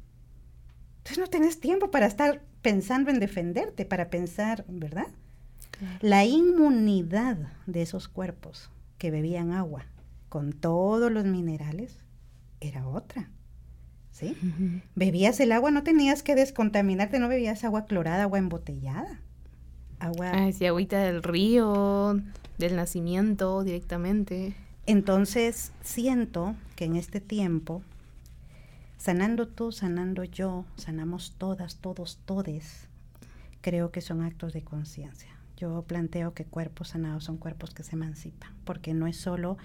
[0.99, 5.07] Entonces no tienes tiempo para estar pensando en defenderte, para pensar, ¿verdad?
[6.03, 9.87] La inmunidad de esos cuerpos que bebían agua
[10.29, 11.97] con todos los minerales
[12.61, 13.31] era otra.
[14.11, 14.37] ¿Sí?
[14.95, 19.23] Bebías el agua, no tenías que descontaminarte, no bebías agua clorada, agua embotellada
[20.01, 20.31] agua.
[20.33, 22.21] Ah, sí, agüita del río,
[22.59, 24.55] del nacimiento directamente.
[24.87, 27.83] Entonces siento que en este tiempo,
[28.97, 32.89] sanando tú, sanando yo, sanamos todas, todos, todes,
[33.61, 35.31] creo que son actos de conciencia.
[35.57, 39.59] Yo planteo que cuerpos sanados son cuerpos que se emancipan, porque no es solo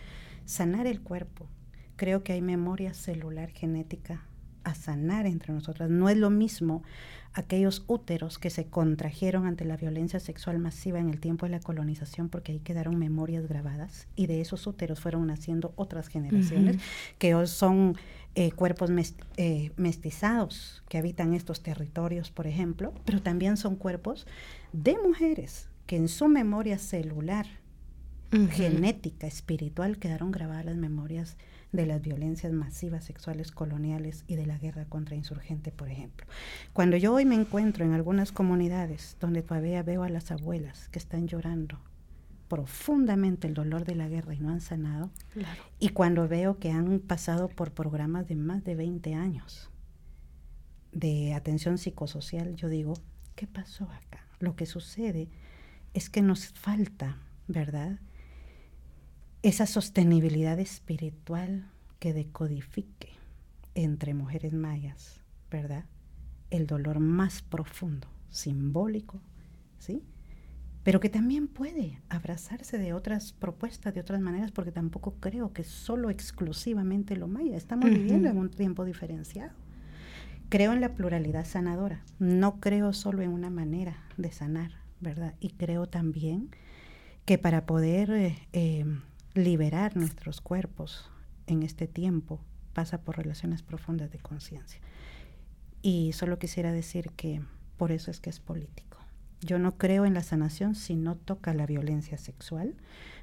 [0.45, 1.47] sanar el cuerpo,
[1.95, 4.21] creo que hay memoria celular genética
[4.65, 5.89] a sanar entre nosotras.
[5.89, 6.83] No es lo mismo
[7.33, 11.59] aquellos úteros que se contrajeron ante la violencia sexual masiva en el tiempo de la
[11.59, 16.77] colonización, porque ahí quedaron memorias grabadas, y de esos úteros fueron naciendo otras generaciones,
[17.17, 17.95] que hoy son
[18.35, 18.89] eh, cuerpos
[19.37, 24.25] eh, mestizados que habitan estos territorios, por ejemplo, pero también son cuerpos
[24.71, 27.45] de mujeres que en su memoria celular,
[28.51, 31.37] genética, espiritual, quedaron grabadas las memorias
[31.75, 36.25] de las violencias masivas sexuales coloniales y de la guerra contra insurgente, por ejemplo.
[36.73, 40.99] Cuando yo hoy me encuentro en algunas comunidades donde todavía veo a las abuelas que
[40.99, 41.79] están llorando
[42.47, 45.09] profundamente el dolor de la guerra y no han sanado,
[45.79, 49.69] y cuando veo que han pasado por programas de más de 20 años
[50.91, 52.93] de atención psicosocial, yo digo,
[53.35, 54.25] ¿qué pasó acá?
[54.39, 55.27] Lo que sucede
[55.93, 57.99] es que nos falta, ¿verdad?
[59.45, 63.09] Esa sostenibilidad espiritual que decodifique
[63.75, 65.85] entre mujeres mayas, ¿verdad?
[66.49, 69.21] El dolor más profundo, simbólico,
[69.77, 70.01] ¿sí?
[70.81, 75.63] Pero que también puede abrazarse de otras propuestas, de otras maneras, porque tampoco creo que
[75.63, 77.55] solo exclusivamente lo maya.
[77.55, 79.53] Estamos viviendo en un tiempo diferenciado.
[80.49, 82.03] Creo en la pluralidad sanadora.
[82.17, 85.35] No creo solo en una manera de sanar, ¿verdad?
[85.39, 86.49] Y creo también
[87.25, 88.85] que para poder eh, eh,
[89.35, 91.11] liberar nuestros cuerpos
[91.45, 92.39] en este tiempo
[92.73, 94.81] pasa por relaciones profundas de conciencia.
[95.81, 97.41] Y solo quisiera decir que
[97.77, 98.97] por eso es que es político.
[99.41, 102.75] Yo no creo en la sanación si no toca la violencia sexual.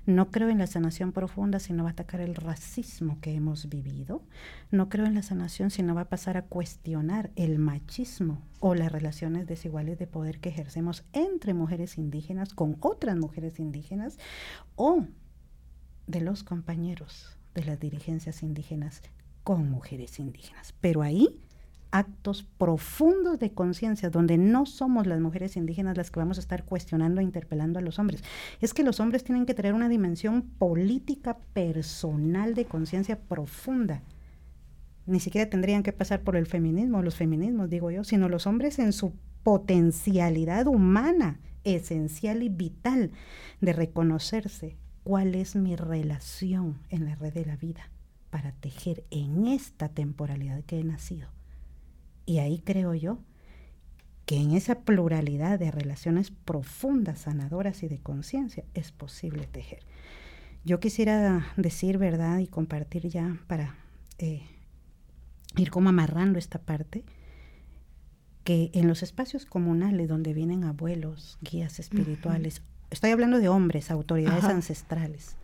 [0.07, 3.69] No creo en la sanación profunda si no va a atacar el racismo que hemos
[3.69, 4.23] vivido.
[4.71, 8.75] No creo en la sanación si no va a pasar a cuestionar el machismo o
[8.75, 14.19] las relaciones desiguales de poder que ejercemos entre mujeres indígenas con otras mujeres indígenas
[14.77, 15.07] o
[16.13, 19.03] de los compañeros de las dirigencias indígenas
[19.43, 20.75] con mujeres indígenas.
[20.81, 21.41] Pero ahí
[21.91, 26.65] actos profundos de conciencia, donde no somos las mujeres indígenas las que vamos a estar
[26.65, 28.23] cuestionando e interpelando a los hombres.
[28.61, 34.03] Es que los hombres tienen que tener una dimensión política personal de conciencia profunda.
[35.07, 38.79] Ni siquiera tendrían que pasar por el feminismo, los feminismos, digo yo, sino los hombres
[38.79, 43.11] en su potencialidad humana, esencial y vital,
[43.61, 47.91] de reconocerse cuál es mi relación en la red de la vida
[48.31, 51.29] para tejer en esta temporalidad que he nacido.
[52.25, 53.19] Y ahí creo yo
[54.27, 59.81] que en esa pluralidad de relaciones profundas, sanadoras y de conciencia es posible tejer.
[60.65, 63.77] Yo quisiera decir verdad y compartir ya para
[64.19, 64.43] eh,
[65.57, 67.05] ir como amarrando esta parte,
[68.45, 74.45] que en los espacios comunales donde vienen abuelos, guías espirituales, estoy hablando de hombres, autoridades
[74.45, 75.35] ancestrales,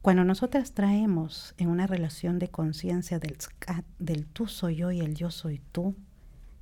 [0.00, 3.36] cuando nosotras traemos en una relación de conciencia del,
[3.98, 5.96] del tú soy yo y el yo soy tú,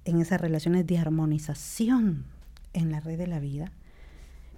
[0.05, 2.25] en esas relaciones de armonización
[2.73, 3.73] en la red de la vida,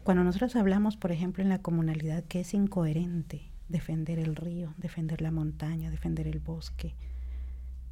[0.04, 5.20] cuando nosotros hablamos, por ejemplo, en la comunalidad que es incoherente defender el río, defender
[5.20, 6.94] la montaña, defender el bosque,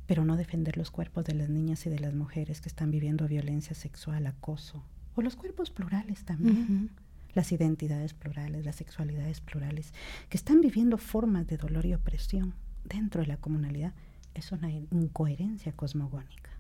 [0.06, 3.26] pero no defender los cuerpos de las niñas y de las mujeres que están viviendo
[3.26, 4.84] violencia sexual, acoso,
[5.16, 6.90] o los cuerpos plurales también
[7.36, 9.92] las identidades plurales, las sexualidades plurales,
[10.30, 13.92] que están viviendo formas de dolor y opresión dentro de la comunalidad,
[14.34, 16.50] es una incoherencia cosmogónica.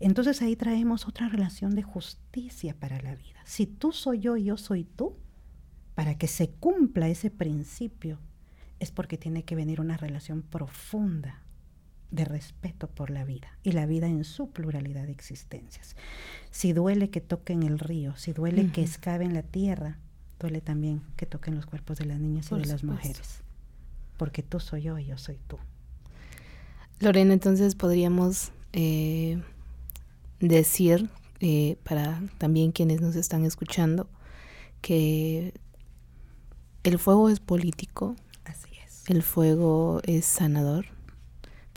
[0.00, 3.38] Entonces ahí traemos otra relación de justicia para la vida.
[3.44, 5.14] Si tú soy yo y yo soy tú,
[5.94, 8.18] para que se cumpla ese principio,
[8.80, 11.41] es porque tiene que venir una relación profunda
[12.12, 15.96] de respeto por la vida y la vida en su pluralidad de existencias.
[16.50, 19.98] Si duele que toquen el río, si duele que excaven la tierra,
[20.38, 23.40] duele también que toquen los cuerpos de las niñas y de las mujeres.
[24.18, 25.58] Porque tú soy yo y yo soy tú.
[27.00, 29.42] Lorena, entonces podríamos eh,
[30.38, 31.08] decir,
[31.40, 34.08] eh, para también quienes nos están escuchando,
[34.82, 35.54] que
[36.84, 38.16] el fuego es político.
[38.44, 39.08] Así es.
[39.08, 40.91] El fuego es sanador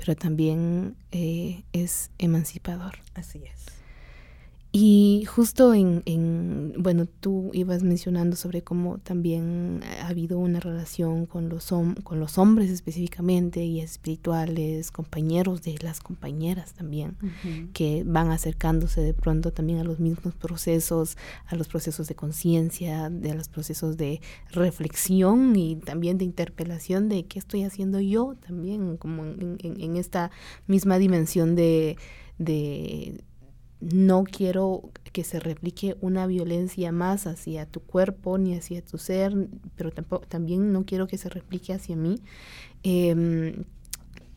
[0.06, 3.00] pero también eh, es emancipador.
[3.16, 3.75] Así es.
[4.78, 11.28] Y justo en, en, bueno, tú ibas mencionando sobre cómo también ha habido una relación
[11.28, 11.74] con los,
[12.04, 17.16] con los hombres específicamente y espirituales, compañeros de las compañeras también,
[17.72, 21.16] que van acercándose de pronto también a los mismos procesos,
[21.46, 24.20] a los procesos de conciencia, de los procesos de
[24.52, 30.32] reflexión y también de interpelación de qué estoy haciendo yo también, como en, en esta
[30.68, 31.96] misma dimensión de,
[32.38, 33.24] de
[33.82, 39.50] no quiero que se replique una violencia más hacia tu cuerpo ni hacia tu ser,
[39.76, 42.20] pero tampoco, también no quiero que se replique hacia mí.
[42.84, 43.64] Em,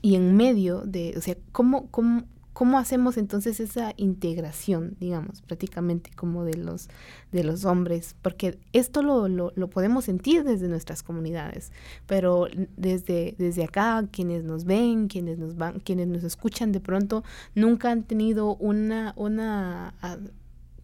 [0.03, 2.25] y en medio de, o sea, ¿cómo, cómo,
[2.59, 6.89] ¿Cómo hacemos entonces esa integración, digamos, prácticamente como de los,
[7.31, 8.17] de los hombres?
[8.21, 11.71] Porque esto lo, lo, podemos sentir desde nuestras comunidades,
[12.09, 17.23] pero desde, desde acá, quienes nos ven, quienes nos van, quienes nos escuchan de pronto,
[17.55, 19.95] nunca han tenido una, una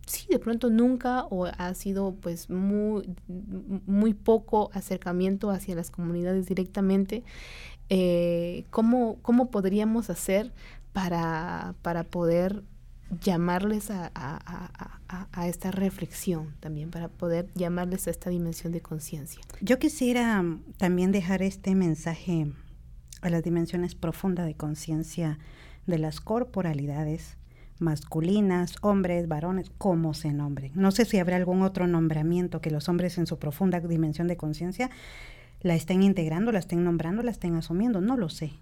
[0.06, 6.46] sí, de pronto nunca o ha sido pues muy, muy poco acercamiento hacia las comunidades
[6.46, 7.24] directamente.
[7.90, 10.52] Eh, ¿cómo, ¿Cómo podríamos hacer
[10.94, 12.62] para, para poder
[13.20, 14.10] llamarles a,
[15.46, 19.42] esta reflexión también, para poder llamarles a esta dimensión de conciencia.
[19.60, 22.52] Yo quisiera mm, también dejar este mensaje
[23.20, 25.38] a las dimensiones profundas de conciencia
[25.86, 27.36] de las corporalidades
[27.78, 30.72] masculinas, hombres, varones, como se nombren.
[30.74, 34.36] No sé si habrá algún otro nombramiento que los hombres en su profunda dimensión de
[34.36, 34.90] conciencia
[35.60, 38.52] la estén integrando, la estén nombrando, la estén asumiendo, no lo sé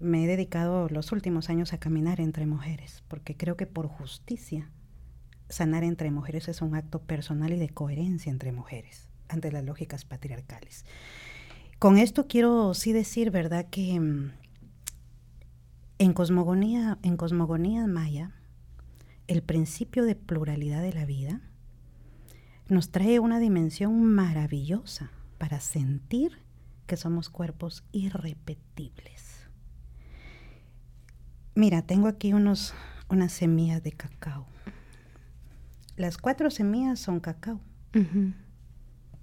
[0.00, 4.70] me he dedicado los últimos años a caminar entre mujeres, porque creo que por justicia
[5.48, 10.04] sanar entre mujeres es un acto personal y de coherencia entre mujeres ante las lógicas
[10.04, 10.84] patriarcales.
[11.78, 14.32] Con esto quiero sí decir, ¿verdad?, que mm,
[15.98, 18.32] en cosmogonía, en cosmogonía maya,
[19.26, 21.40] el principio de pluralidad de la vida
[22.68, 26.38] nos trae una dimensión maravillosa para sentir
[26.86, 29.17] que somos cuerpos irrepetibles
[31.58, 32.72] Mira, tengo aquí unos,
[33.08, 34.46] unas semillas de cacao.
[35.96, 37.60] Las cuatro semillas son cacao.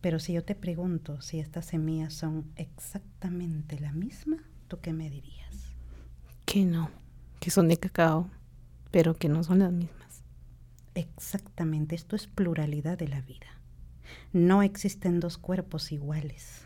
[0.01, 5.09] Pero si yo te pregunto si estas semillas son exactamente la misma, ¿tú qué me
[5.09, 5.77] dirías?
[6.43, 6.91] Que no,
[7.39, 8.29] que son de cacao,
[8.91, 10.21] pero que no son las mismas.
[10.93, 13.47] Exactamente, esto es pluralidad de la vida.
[14.33, 16.65] No existen dos cuerpos iguales.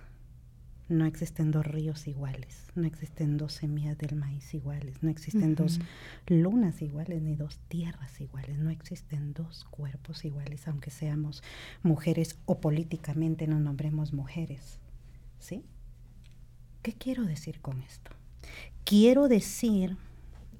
[0.89, 5.79] No existen dos ríos iguales, no existen dos semillas del maíz iguales, no existen dos
[6.25, 11.43] lunas iguales ni dos tierras iguales, no existen dos cuerpos iguales, aunque seamos
[11.83, 14.79] mujeres o políticamente nos nombremos mujeres.
[15.37, 15.63] ¿Sí?
[16.81, 18.09] ¿Qué quiero decir con esto?
[18.83, 19.95] Quiero decir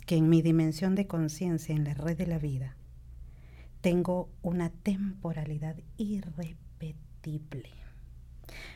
[0.05, 2.75] que en mi dimensión de conciencia, en la red de la vida,
[3.81, 7.69] tengo una temporalidad irrepetible.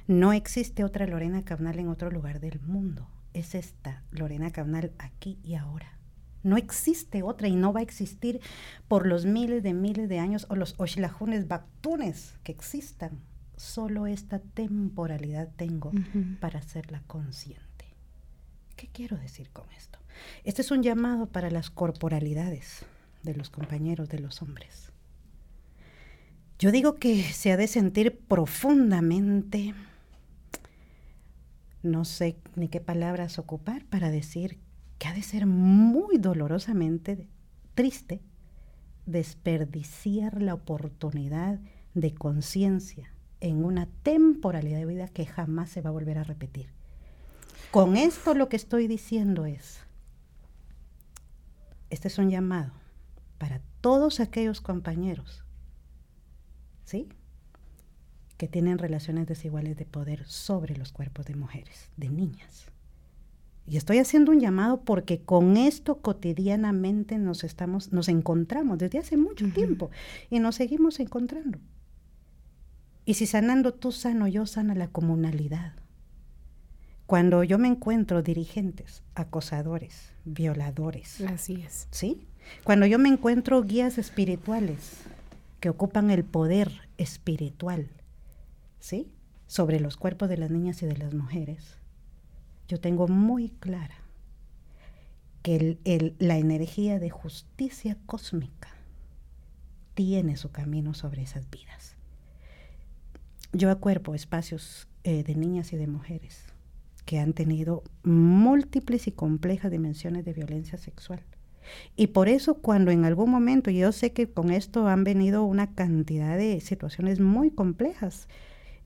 [0.08, 3.08] No existe otra Lorena Cabnal en otro lugar del mundo.
[3.34, 5.98] Es esta Lorena Cabnal aquí y ahora.
[6.44, 8.42] No existe otra y no va a existir
[8.88, 13.22] por los miles de miles de años o los oshlajunes bactunes que existan.
[13.56, 15.92] Solo esta temporalidad tengo
[16.42, 17.64] para hacerla consciente.
[18.76, 20.00] ¿Qué quiero decir con esto?
[20.44, 22.86] Este es un llamado para las corporalidades
[23.24, 24.93] de los compañeros de los hombres.
[26.64, 29.76] Yo digo que se ha de sentir profundamente,
[31.82, 34.62] no sé ni qué palabras ocupar para decir
[34.98, 37.28] que ha de ser muy dolorosamente
[37.76, 38.22] triste
[39.06, 41.60] desperdiciar la oportunidad
[41.96, 43.12] de conciencia
[43.42, 46.70] en una temporalidad de vida que jamás se va a volver a repetir.
[47.72, 49.82] Con esto lo que estoy diciendo es,
[51.90, 52.72] este es un llamado
[53.38, 55.43] para todos aquellos compañeros
[56.86, 57.08] ¿sí?
[58.38, 62.68] Que tienen relaciones desiguales de poder sobre los cuerpos de mujeres, de niñas.
[63.66, 69.16] Y estoy haciendo un llamado porque con esto cotidianamente nos estamos, nos encontramos desde hace
[69.16, 69.90] mucho tiempo
[70.30, 71.60] y nos seguimos encontrando.
[73.06, 75.74] Y si sanando tú sano, yo sana la comunalidad.
[77.06, 81.22] Cuando yo me encuentro dirigentes, acosadores, violadores.
[81.22, 81.88] Así es.
[81.92, 82.28] ¿Sí?
[82.64, 85.04] Cuando yo me encuentro guías espirituales,
[85.64, 87.90] que ocupan el poder espiritual,
[88.82, 89.14] ¿sí?
[89.48, 91.78] Sobre los cuerpos de las niñas y de las mujeres,
[92.68, 93.96] yo tengo muy clara
[95.42, 95.78] que
[96.20, 98.72] la energía de justicia cósmica
[99.94, 101.96] tiene su camino sobre esas vidas.
[103.54, 106.44] Yo acuerpo espacios eh, de niñas y de mujeres
[107.06, 111.24] que han tenido múltiples y complejas dimensiones de violencia sexual
[111.96, 115.74] y por eso cuando en algún momento, yo sé que con esto han venido una
[115.74, 118.28] cantidad de situaciones muy complejas,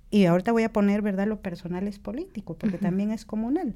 [0.10, 3.76] y ahorita voy a poner, ¿verdad?, lo personal es político, porque también es comunal.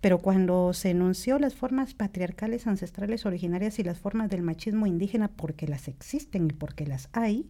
[0.00, 5.28] Pero cuando se enunció las formas patriarcales ancestrales originarias y las formas del machismo indígena,
[5.28, 7.46] porque las existen y porque las hay,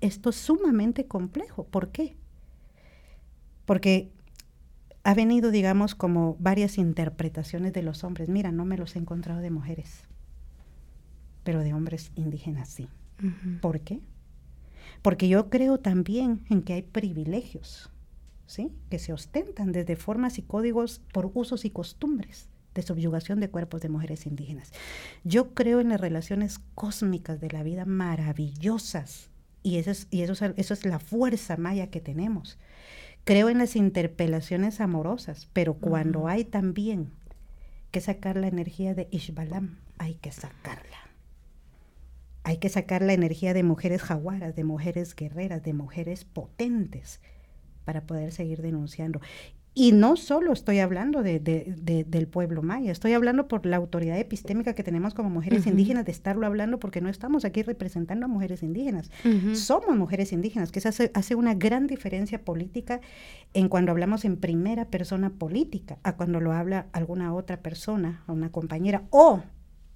[0.00, 1.64] esto es sumamente complejo.
[1.64, 2.16] ¿Por qué?
[3.64, 4.10] Porque
[5.04, 8.28] ha venido, digamos, como varias interpretaciones de los hombres.
[8.28, 10.04] Mira, no me los he encontrado de mujeres
[11.44, 12.88] pero de hombres indígenas sí.
[13.60, 14.00] ¿Por qué?
[15.02, 17.90] Porque yo creo también en que hay privilegios,
[18.46, 18.72] ¿sí?
[18.90, 23.80] Que se ostentan desde formas y códigos por usos y costumbres de subyugación de cuerpos
[23.82, 24.72] de mujeres indígenas.
[25.22, 29.30] Yo creo en las relaciones cósmicas de la vida maravillosas
[29.62, 32.58] y, eso es, y eso, eso es la fuerza maya que tenemos.
[33.24, 37.10] Creo en las interpelaciones amorosas, pero cuando hay también
[37.90, 41.03] que sacar la energía de Ishbalam, hay que sacarla.
[42.44, 47.20] Hay que sacar la energía de mujeres jaguaras, de mujeres guerreras, de mujeres potentes
[47.84, 49.20] para poder seguir denunciando.
[49.76, 54.74] Y no solo estoy hablando de, del pueblo maya, estoy hablando por la autoridad epistémica
[54.74, 58.62] que tenemos como mujeres indígenas, de estarlo hablando porque no estamos aquí representando a mujeres
[58.62, 59.10] indígenas.
[59.54, 63.00] Somos mujeres indígenas, que se hace, hace, una gran diferencia política
[63.52, 68.32] en cuando hablamos en primera persona política, a cuando lo habla alguna otra persona, a
[68.32, 69.42] una compañera, o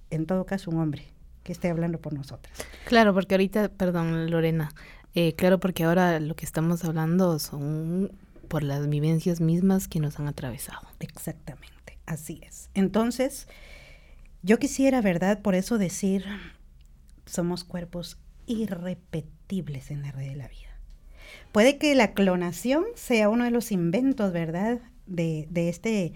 [0.09, 1.18] en todo caso un hombre
[1.49, 2.55] que esté hablando por nosotras.
[2.85, 4.71] Claro, porque ahorita, perdón Lorena,
[5.15, 8.11] eh, claro, porque ahora lo que estamos hablando son
[8.47, 10.87] por las vivencias mismas que nos han atravesado.
[10.99, 12.69] Exactamente, así es.
[12.75, 13.47] Entonces,
[14.43, 15.41] yo quisiera, ¿verdad?
[15.41, 16.23] Por eso decir,
[17.25, 20.77] somos cuerpos irrepetibles en la red de la vida.
[21.51, 24.81] Puede que la clonación sea uno de los inventos, ¿verdad?
[25.07, 26.13] De, de este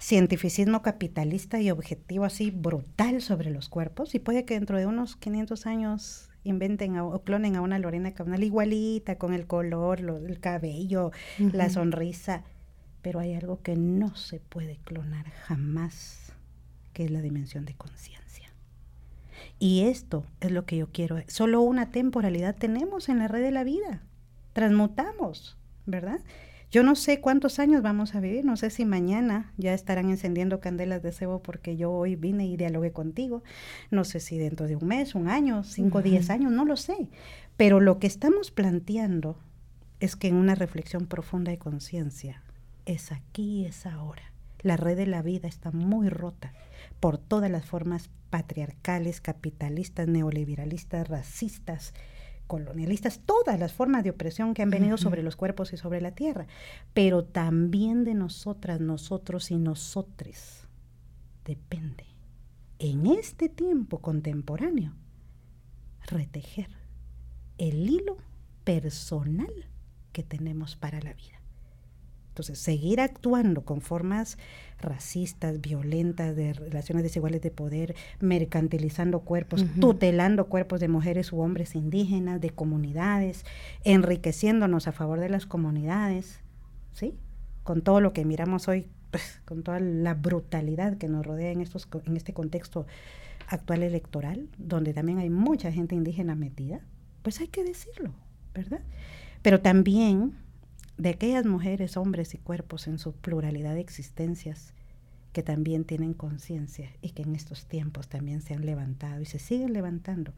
[0.00, 5.16] cientificismo capitalista y objetivo así brutal sobre los cuerpos y puede que dentro de unos
[5.16, 11.10] 500 años inventen o clonen a una Lorena Cabnal igualita, con el color, el cabello,
[11.38, 12.44] la sonrisa,
[13.02, 16.32] pero hay algo que no se puede clonar jamás,
[16.92, 18.14] que es la dimensión de conciencia.
[19.58, 21.16] Y esto es lo que yo quiero.
[21.28, 24.02] Solo una temporalidad tenemos en la red de la vida.
[24.52, 26.20] Transmutamos, ¿verdad?
[26.74, 30.58] Yo no sé cuántos años vamos a vivir, no sé si mañana ya estarán encendiendo
[30.58, 33.44] candelas de cebo porque yo hoy vine y dialogué contigo,
[33.92, 37.10] no sé si dentro de un mes, un año, cinco, diez años, no lo sé,
[37.56, 39.38] pero lo que estamos planteando
[40.00, 42.42] es que en una reflexión profunda de conciencia
[42.86, 44.32] es aquí, es ahora.
[44.58, 46.52] La red de la vida está muy rota
[46.98, 51.94] por todas las formas patriarcales, capitalistas, neoliberalistas, racistas,
[52.54, 56.12] colonialistas, todas las formas de opresión que han venido sobre los cuerpos y sobre la
[56.12, 56.46] tierra,
[56.92, 60.68] pero también de nosotras, nosotros y nosotres.
[61.44, 62.04] Depende.
[62.78, 64.92] En este tiempo contemporáneo,
[66.06, 66.68] retejer
[67.58, 68.18] el hilo
[68.62, 69.52] personal
[70.12, 71.43] que tenemos para la vida.
[72.34, 74.38] Entonces, seguir actuando con formas
[74.80, 81.76] racistas, violentas, de relaciones desiguales de poder, mercantilizando cuerpos, tutelando cuerpos de mujeres u hombres
[81.76, 83.44] indígenas, de comunidades,
[83.84, 86.40] enriqueciéndonos a favor de las comunidades,
[86.92, 87.14] ¿sí?
[87.62, 91.60] Con todo lo que miramos hoy, pues, con toda la brutalidad que nos rodea en,
[91.60, 92.84] estos, en este contexto
[93.46, 96.80] actual electoral, donde también hay mucha gente indígena metida,
[97.22, 98.12] pues hay que decirlo,
[98.52, 98.80] ¿verdad?
[99.40, 100.34] Pero también
[100.96, 104.74] de aquellas mujeres, hombres y cuerpos en su pluralidad de existencias
[105.32, 109.40] que también tienen conciencia y que en estos tiempos también se han levantado y se
[109.40, 110.32] siguen levantando.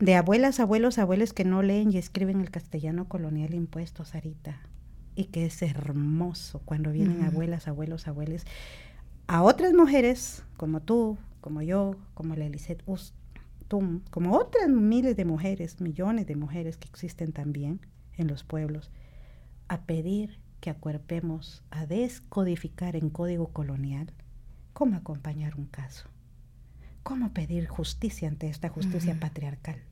[0.00, 4.60] De abuelas, abuelos, abuelos que no leen y escriben el castellano colonial impuesto, Sarita.
[5.14, 8.44] Y que es hermoso cuando vienen abuelas, abuelos, abuelos,
[9.28, 15.24] a otras mujeres como tú, como yo, como la Elisette Ustum, como otras miles de
[15.24, 17.80] mujeres, millones de mujeres que existen también
[18.16, 18.90] en los pueblos
[19.68, 24.12] a pedir que acuerpemos, a descodificar en código colonial
[24.72, 26.08] cómo acompañar un caso,
[27.02, 29.82] cómo pedir justicia ante esta justicia patriarcal,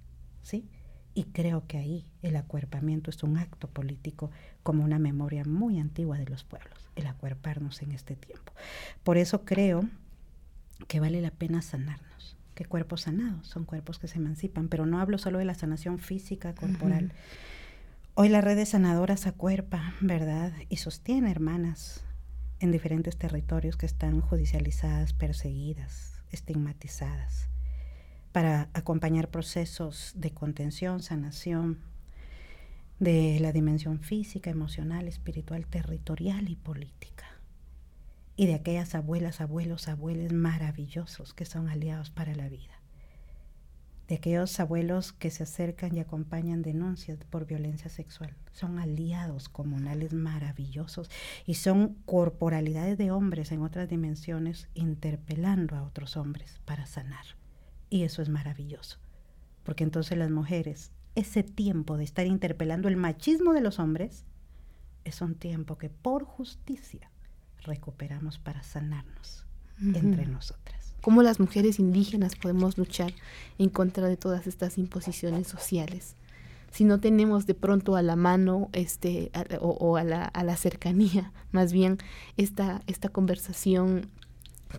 [0.42, 0.68] ¿sí?
[1.14, 4.30] Y creo que ahí el acuerpamiento es un acto político
[4.62, 8.52] como una memoria muy antigua de los pueblos, el acuerparnos en este tiempo.
[9.04, 9.84] Por eso creo
[10.88, 15.00] que vale la pena sanarnos, que cuerpos sanados son cuerpos que se emancipan, pero no
[15.00, 17.12] hablo solo de la sanación física, corporal.
[18.14, 20.52] Hoy la red de sanadoras acuerpa, ¿verdad?
[20.68, 22.04] Y sostiene hermanas
[22.60, 27.48] en diferentes territorios que están judicializadas, perseguidas, estigmatizadas,
[28.30, 31.78] para acompañar procesos de contención, sanación,
[32.98, 37.24] de la dimensión física, emocional, espiritual, territorial y política.
[38.36, 42.81] Y de aquellas abuelas, abuelos, abuelos maravillosos que son aliados para la vida
[44.12, 48.36] de aquellos abuelos que se acercan y acompañan denuncias por violencia sexual.
[48.52, 51.10] Son aliados comunales maravillosos
[51.46, 57.24] y son corporalidades de hombres en otras dimensiones interpelando a otros hombres para sanar.
[57.88, 58.98] Y eso es maravilloso,
[59.62, 64.26] porque entonces las mujeres, ese tiempo de estar interpelando el machismo de los hombres,
[65.04, 67.10] es un tiempo que por justicia
[67.62, 69.46] recuperamos para sanarnos
[69.80, 73.12] entre nosotras cómo las mujeres indígenas podemos luchar
[73.58, 76.14] en contra de todas estas imposiciones sociales.
[76.70, 79.30] Si no tenemos de pronto a la mano este,
[79.60, 81.98] o, a, la, a, la, cercanía, más bien
[82.38, 84.08] esta, esta conversación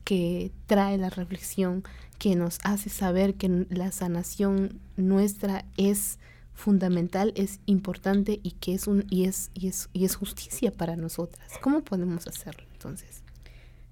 [0.03, 1.83] que trae la reflexión,
[2.17, 6.17] que nos hace saber que la sanación nuestra es
[6.55, 10.95] fundamental, es importante y que es un y es y es y es justicia para
[10.95, 11.51] nosotras.
[11.61, 13.22] ¿Cómo podemos hacerlo entonces?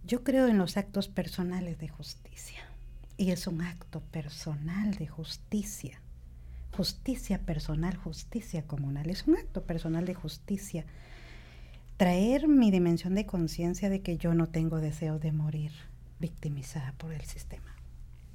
[0.05, 2.59] Yo creo en los actos personales de justicia.
[3.17, 6.01] Y es un acto personal de justicia.
[6.75, 9.09] Justicia personal, justicia comunal.
[9.09, 10.85] Es un acto personal de justicia.
[11.97, 15.71] Traer mi dimensión de conciencia de que yo no tengo deseo de morir
[16.19, 17.75] victimizada por el sistema.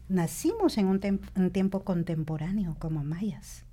[0.09, 3.67] Nacimos en un, un tiempo contemporáneo como mayas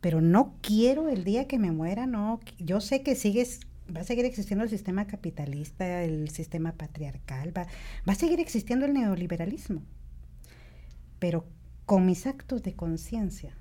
[0.00, 3.60] pero no quiero el día que me muera, no, yo sé que sigues
[3.94, 7.66] va a seguir existiendo el sistema capitalista, el sistema patriarcal, va,
[8.08, 9.82] va a seguir existiendo el neoliberalismo.
[11.18, 11.46] Pero
[11.86, 13.56] con mis actos de conciencia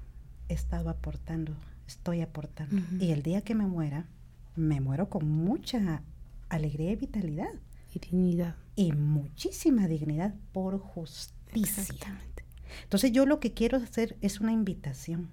[0.48, 1.56] he estado aportando,
[1.88, 2.82] estoy aportando.
[3.00, 4.08] Y el día que me muera,
[4.56, 6.04] me muero con mucha
[6.50, 7.54] alegría y vitalidad.
[7.94, 8.56] Y dignidad.
[8.76, 11.82] Y muchísima dignidad por justicia.
[11.82, 12.46] Exactamente.
[12.84, 15.32] Entonces yo lo que quiero hacer es una invitación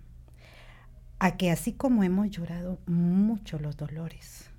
[1.18, 4.50] a que así como hemos llorado mucho los dolores,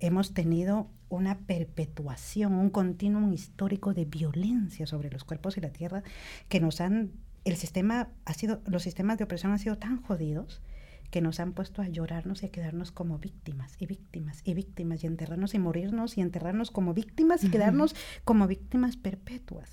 [0.00, 6.02] hemos tenido una perpetuación, un continuum histórico de violencia sobre los cuerpos y la tierra
[6.48, 7.12] que nos han,
[7.44, 10.62] el sistema ha sido, los sistemas de opresión han sido tan jodidos
[11.10, 15.02] que nos han puesto a llorarnos y a quedarnos como víctimas y víctimas y víctimas
[15.02, 19.70] y enterrarnos y morirnos y enterrarnos como víctimas y quedarnos como víctimas perpetuas.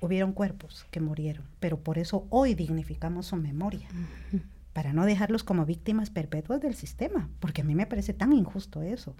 [0.00, 3.88] Hubieron cuerpos que murieron, pero por eso hoy dignificamos su memoria
[4.76, 8.82] para no dejarlos como víctimas perpetuas del sistema, porque a mí me parece tan injusto
[8.82, 9.16] eso,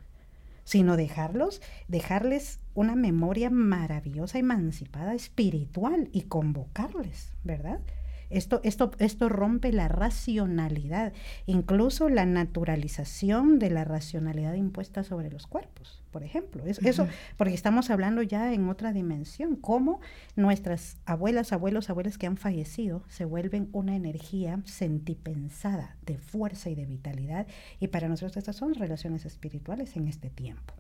[0.64, 7.80] sino dejarlos, dejarles una memoria maravillosa, emancipada, espiritual y convocarles, ¿verdad?
[8.29, 11.12] Esto, esto, esto rompe la racionalidad,
[11.47, 16.64] incluso la naturalización de la racionalidad impuesta sobre los cuerpos, por ejemplo.
[16.66, 17.07] Eso,
[17.37, 20.01] porque estamos hablando ya en otra dimensión, cómo
[20.35, 26.74] nuestras abuelas, abuelos, abuelas que han fallecido se vuelven una energía sentipensada de fuerza y
[26.74, 27.47] de vitalidad.
[27.79, 30.74] Y para nosotros estas son relaciones espirituales en este tiempo.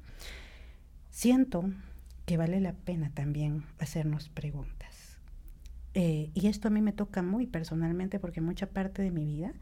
[1.10, 1.70] Siento
[2.24, 4.95] que vale la pena también hacernos preguntas
[5.98, 9.54] eh, y esto a mí me toca muy personalmente porque mucha parte de mi vida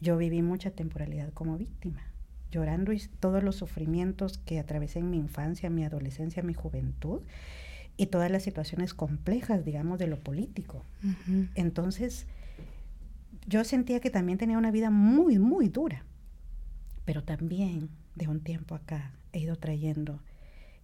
[0.00, 2.00] yo viví mucha temporalidad como víctima,
[2.50, 7.20] llorando y todos los sufrimientos que atravesé en mi infancia, mi adolescencia, mi juventud
[7.98, 10.82] y todas las situaciones complejas, digamos, de lo político.
[11.54, 12.26] Entonces,
[13.46, 16.06] yo sentía que también tenía una vida muy, muy dura,
[17.04, 20.20] pero también de un tiempo acá he ido trayendo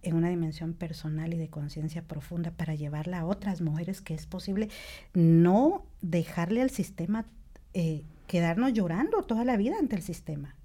[0.03, 4.27] en una dimensión personal y de conciencia profunda para llevarla a otras mujeres que es
[4.27, 4.69] posible
[5.13, 7.25] no dejarle al sistema
[7.73, 10.55] eh, quedarnos llorando toda la vida ante el sistema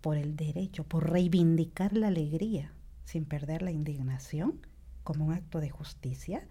[0.00, 2.72] por el derecho, por reivindicar la alegría
[3.04, 4.60] sin perder la indignación
[5.04, 6.46] como un acto de justicia,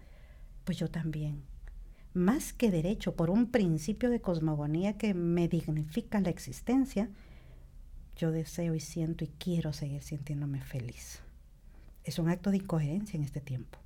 [0.64, 1.42] pues yo también,
[2.14, 7.10] más que derecho, por un principio de cosmogonía que me dignifica la existencia,
[8.16, 11.20] yo deseo y siento y quiero seguir sintiéndome feliz
[12.06, 13.78] es un acto de incoherencia en este tiempo,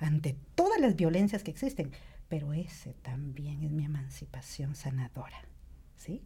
[0.00, 1.92] ante todas las violencias que existen,
[2.28, 5.44] pero ese también es mi emancipación sanadora,
[5.96, 6.22] ¿sí?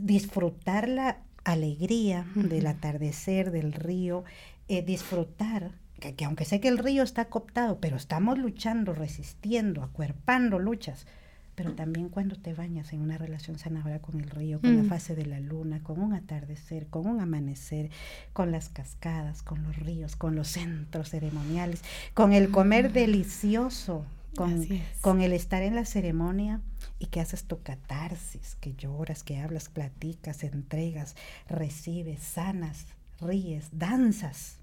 [0.00, 4.24] disfrutar la alegría del atardecer, del río,
[4.68, 9.82] eh, disfrutar que, que, aunque sé que el río está cooptado, pero estamos luchando, resistiendo,
[9.82, 11.06] acuerpando luchas,
[11.54, 14.88] pero también cuando te bañas en una relación sanadora con el río, con la mm.
[14.88, 17.90] fase de la luna, con un atardecer, con un amanecer,
[18.32, 21.82] con las cascadas, con los ríos, con los centros ceremoniales,
[22.14, 22.92] con el comer mm.
[22.94, 24.66] delicioso, con,
[25.02, 26.62] con el estar en la ceremonia
[26.98, 31.16] y que haces tu catarsis, que lloras, que hablas, platicas, entregas,
[31.48, 32.86] recibes, sanas,
[33.20, 34.56] ríes, danzas.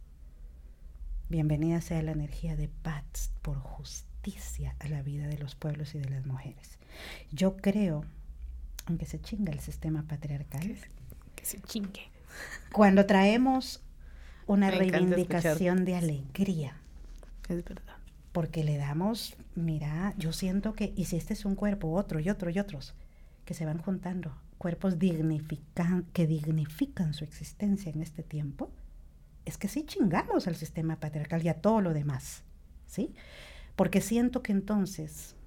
[1.29, 4.08] Bienvenida sea la energía de paz por justicia
[4.79, 6.77] a la vida de los pueblos y de las mujeres.
[7.31, 8.03] Yo creo,
[8.85, 10.75] aunque se chinga el sistema patriarcal,
[11.35, 12.09] que, se chingue.
[12.71, 13.81] Cuando traemos
[14.45, 16.77] una reivindicación de alegría.
[17.47, 17.97] Es verdad.
[18.31, 22.29] Porque le damos, mira, yo siento que, y si este es un cuerpo, otro y
[22.29, 22.93] otro y otros,
[23.45, 28.71] que se van juntando, cuerpos dignifican, que dignifican su existencia en este tiempo,
[29.45, 32.43] es que sí chingamos al sistema patriarcal y a todo lo demás,
[32.85, 33.13] ¿sí?
[33.79, 35.37] Porque siento que entonces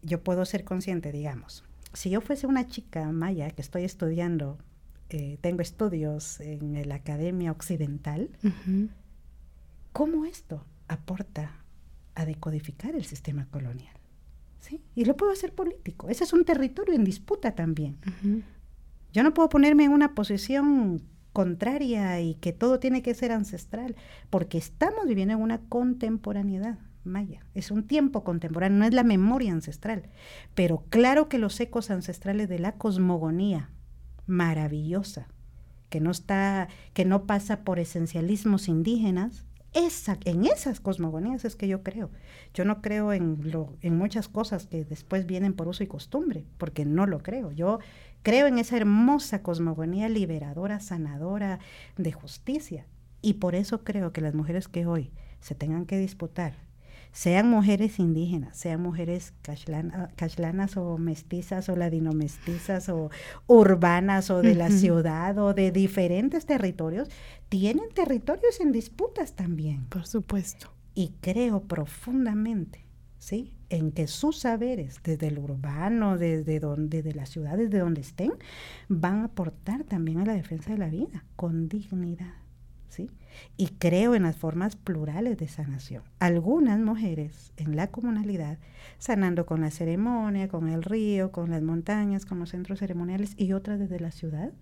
[0.00, 1.62] yo puedo ser consciente, digamos,
[1.92, 4.56] si yo fuese una chica maya que estoy estudiando,
[5.10, 8.30] eh, tengo estudios en la Academia Occidental,
[9.92, 11.62] ¿cómo esto aporta
[12.14, 13.94] a decodificar el sistema colonial?
[14.58, 14.80] ¿Sí?
[14.94, 16.08] Y lo puedo hacer político.
[16.08, 17.98] Ese es un territorio en disputa también.
[19.12, 21.02] Yo no puedo ponerme en una posición
[21.34, 23.96] contraria y que todo tiene que ser ancestral,
[24.30, 27.44] porque estamos viviendo en una contemporaneidad maya.
[27.54, 30.04] Es un tiempo contemporáneo, no es la memoria ancestral.
[30.54, 33.70] Pero claro que los ecos ancestrales de la cosmogonía
[34.26, 35.28] maravillosa,
[35.88, 39.44] que no está, que no pasa por esencialismos indígenas,
[39.74, 42.10] esa, en esas cosmogonías es que yo creo.
[42.52, 46.44] Yo no creo en, lo, en muchas cosas que después vienen por uso y costumbre,
[46.58, 47.52] porque no lo creo.
[47.52, 47.78] Yo
[48.22, 51.58] creo en esa hermosa cosmogonía liberadora, sanadora
[51.96, 52.86] de justicia.
[53.22, 56.54] Y por eso creo que las mujeres que hoy se tengan que disputar
[57.12, 59.34] sean mujeres indígenas, sean mujeres
[60.16, 63.10] cashlanas o mestizas o ladinomestizas o
[63.46, 67.08] urbanas o de la ciudad o de diferentes territorios,
[67.48, 69.84] tienen territorios en disputas también.
[69.86, 70.72] Por supuesto.
[70.94, 72.86] Y creo profundamente,
[73.18, 73.54] ¿sí?
[73.68, 78.32] En que sus saberes, desde el urbano, desde, donde, desde las ciudades, de donde estén,
[78.88, 82.41] van a aportar también a la defensa de la vida con dignidad.
[83.56, 86.02] Y creo en las formas plurales de sanación.
[86.18, 88.58] Algunas mujeres en la comunalidad
[88.98, 93.52] sanando con la ceremonia, con el río, con las montañas, con los centros ceremoniales y
[93.52, 94.52] otras desde la ciudad,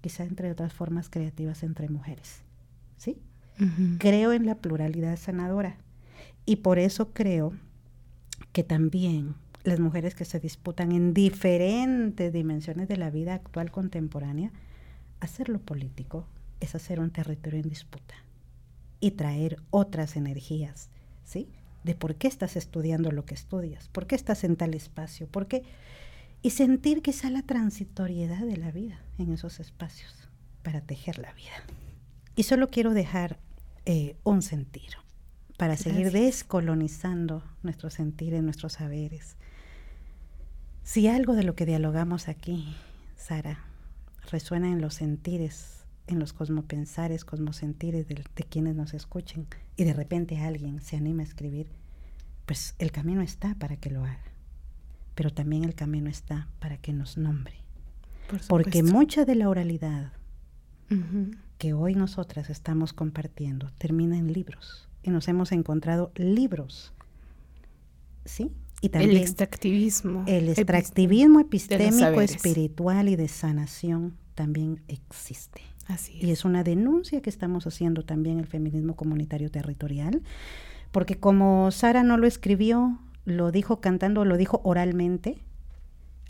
[0.00, 2.42] quizá entre otras formas creativas entre mujeres.
[2.96, 3.18] ¿Sí?
[3.98, 5.76] Creo en la pluralidad sanadora
[6.44, 7.52] y por eso creo
[8.52, 14.52] que también las mujeres que se disputan en diferentes dimensiones de la vida actual contemporánea,
[15.20, 16.26] hacerlo político,
[16.60, 18.14] es hacer un territorio en disputa
[19.00, 20.88] y traer otras energías,
[21.24, 21.48] ¿sí?
[21.82, 25.46] De por qué estás estudiando lo que estudias, por qué estás en tal espacio, por
[25.46, 25.62] qué...
[26.40, 30.28] Y sentir quizá la transitoriedad de la vida en esos espacios
[30.62, 31.64] para tejer la vida.
[32.36, 33.38] Y solo quiero dejar
[33.86, 34.90] eh, un sentir
[35.56, 39.36] para seguir descolonizando nuestro sentir en nuestros saberes.
[40.82, 42.74] Si algo de lo que dialogamos aquí,
[43.16, 43.60] Sara,
[44.30, 49.46] resuena en los sentires, en los cosmopensares, cosmosentires de, de quienes nos escuchen,
[49.76, 51.68] y de repente alguien se anima a escribir,
[52.46, 54.32] pues el camino está para que lo haga,
[55.14, 57.64] pero también el camino está para que nos nombre.
[58.48, 60.12] Porque mucha de la oralidad
[61.58, 66.92] que hoy nosotras estamos compartiendo termina en libros y nos hemos encontrado libros.
[68.24, 68.50] ¿Sí?
[68.80, 70.24] Y también el extractivismo.
[70.26, 75.62] El extractivismo epistémico, espiritual y de sanación también existe.
[75.86, 80.22] Así Y es una denuncia que estamos haciendo también el feminismo comunitario territorial,
[80.92, 85.38] porque como Sara no lo escribió, lo dijo cantando, lo dijo oralmente,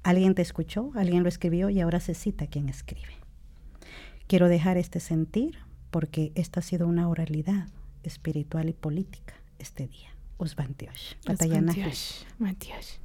[0.02, 3.14] alguien te escuchó, alguien lo escribió y ahora se cita quien escribe.
[4.26, 5.58] Quiero dejar este sentir
[5.90, 7.68] porque esta ha sido una oralidad
[8.02, 10.10] espiritual y política este día.
[10.38, 11.14] Osbantiosh.
[12.38, 12.98] Matiosh.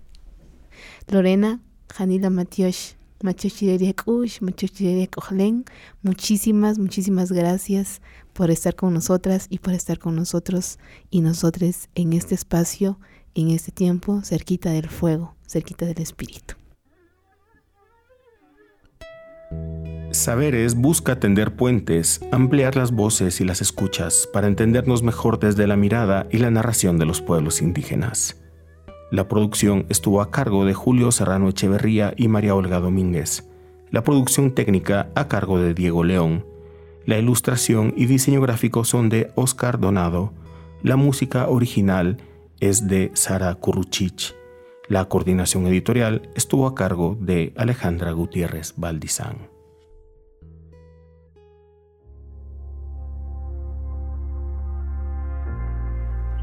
[1.07, 1.59] Lorena,
[1.93, 2.93] Janila Matiosh.
[6.01, 8.01] Muchísimas, muchísimas gracias
[8.33, 12.99] por estar con nosotras y por estar con nosotros y nosotros en este espacio,
[13.35, 16.55] en este tiempo, cerquita del fuego, cerquita del espíritu.
[20.11, 25.75] Saberes busca tender puentes, ampliar las voces y las escuchas para entendernos mejor desde la
[25.75, 28.35] mirada y la narración de los pueblos indígenas.
[29.11, 33.49] La producción estuvo a cargo de Julio Serrano Echeverría y María Olga Domínguez.
[33.89, 36.45] La producción técnica a cargo de Diego León.
[37.05, 40.31] La ilustración y diseño gráfico son de Oscar Donado.
[40.83, 42.17] La música original
[42.59, 44.35] es de Sara Curruchich.
[44.87, 49.49] La coordinación editorial estuvo a cargo de Alejandra Gutiérrez Valdizán.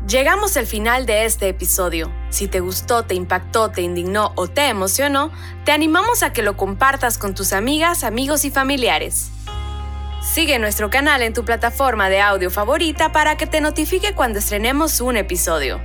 [0.09, 2.13] Llegamos al final de este episodio.
[2.31, 5.33] Si te gustó, te impactó, te indignó o te emocionó,
[5.65, 9.33] te animamos a que lo compartas con tus amigas, amigos y familiares.
[10.23, 15.01] Sigue nuestro canal en tu plataforma de audio favorita para que te notifique cuando estrenemos
[15.01, 15.81] un episodio.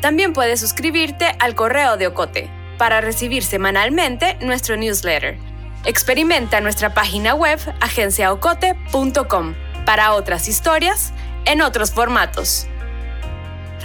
[0.00, 5.36] También puedes suscribirte al correo de Ocote para recibir semanalmente nuestro newsletter.
[5.84, 11.12] Experimenta nuestra página web agenciaocote.com para otras historias
[11.44, 12.66] en otros formatos.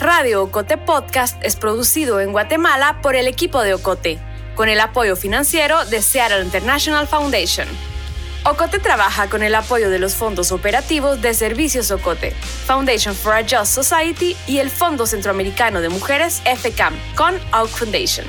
[0.02, 4.18] Radio Ocote Podcast es producido en Guatemala por el equipo de Ocote,
[4.56, 7.68] con el apoyo financiero de Seattle International Foundation.
[8.44, 12.32] Ocote trabaja con el apoyo de los fondos operativos de Servicios Ocote,
[12.66, 18.26] Foundation for a Just Society y el Fondo Centroamericano de Mujeres FCAM con Oak Foundation.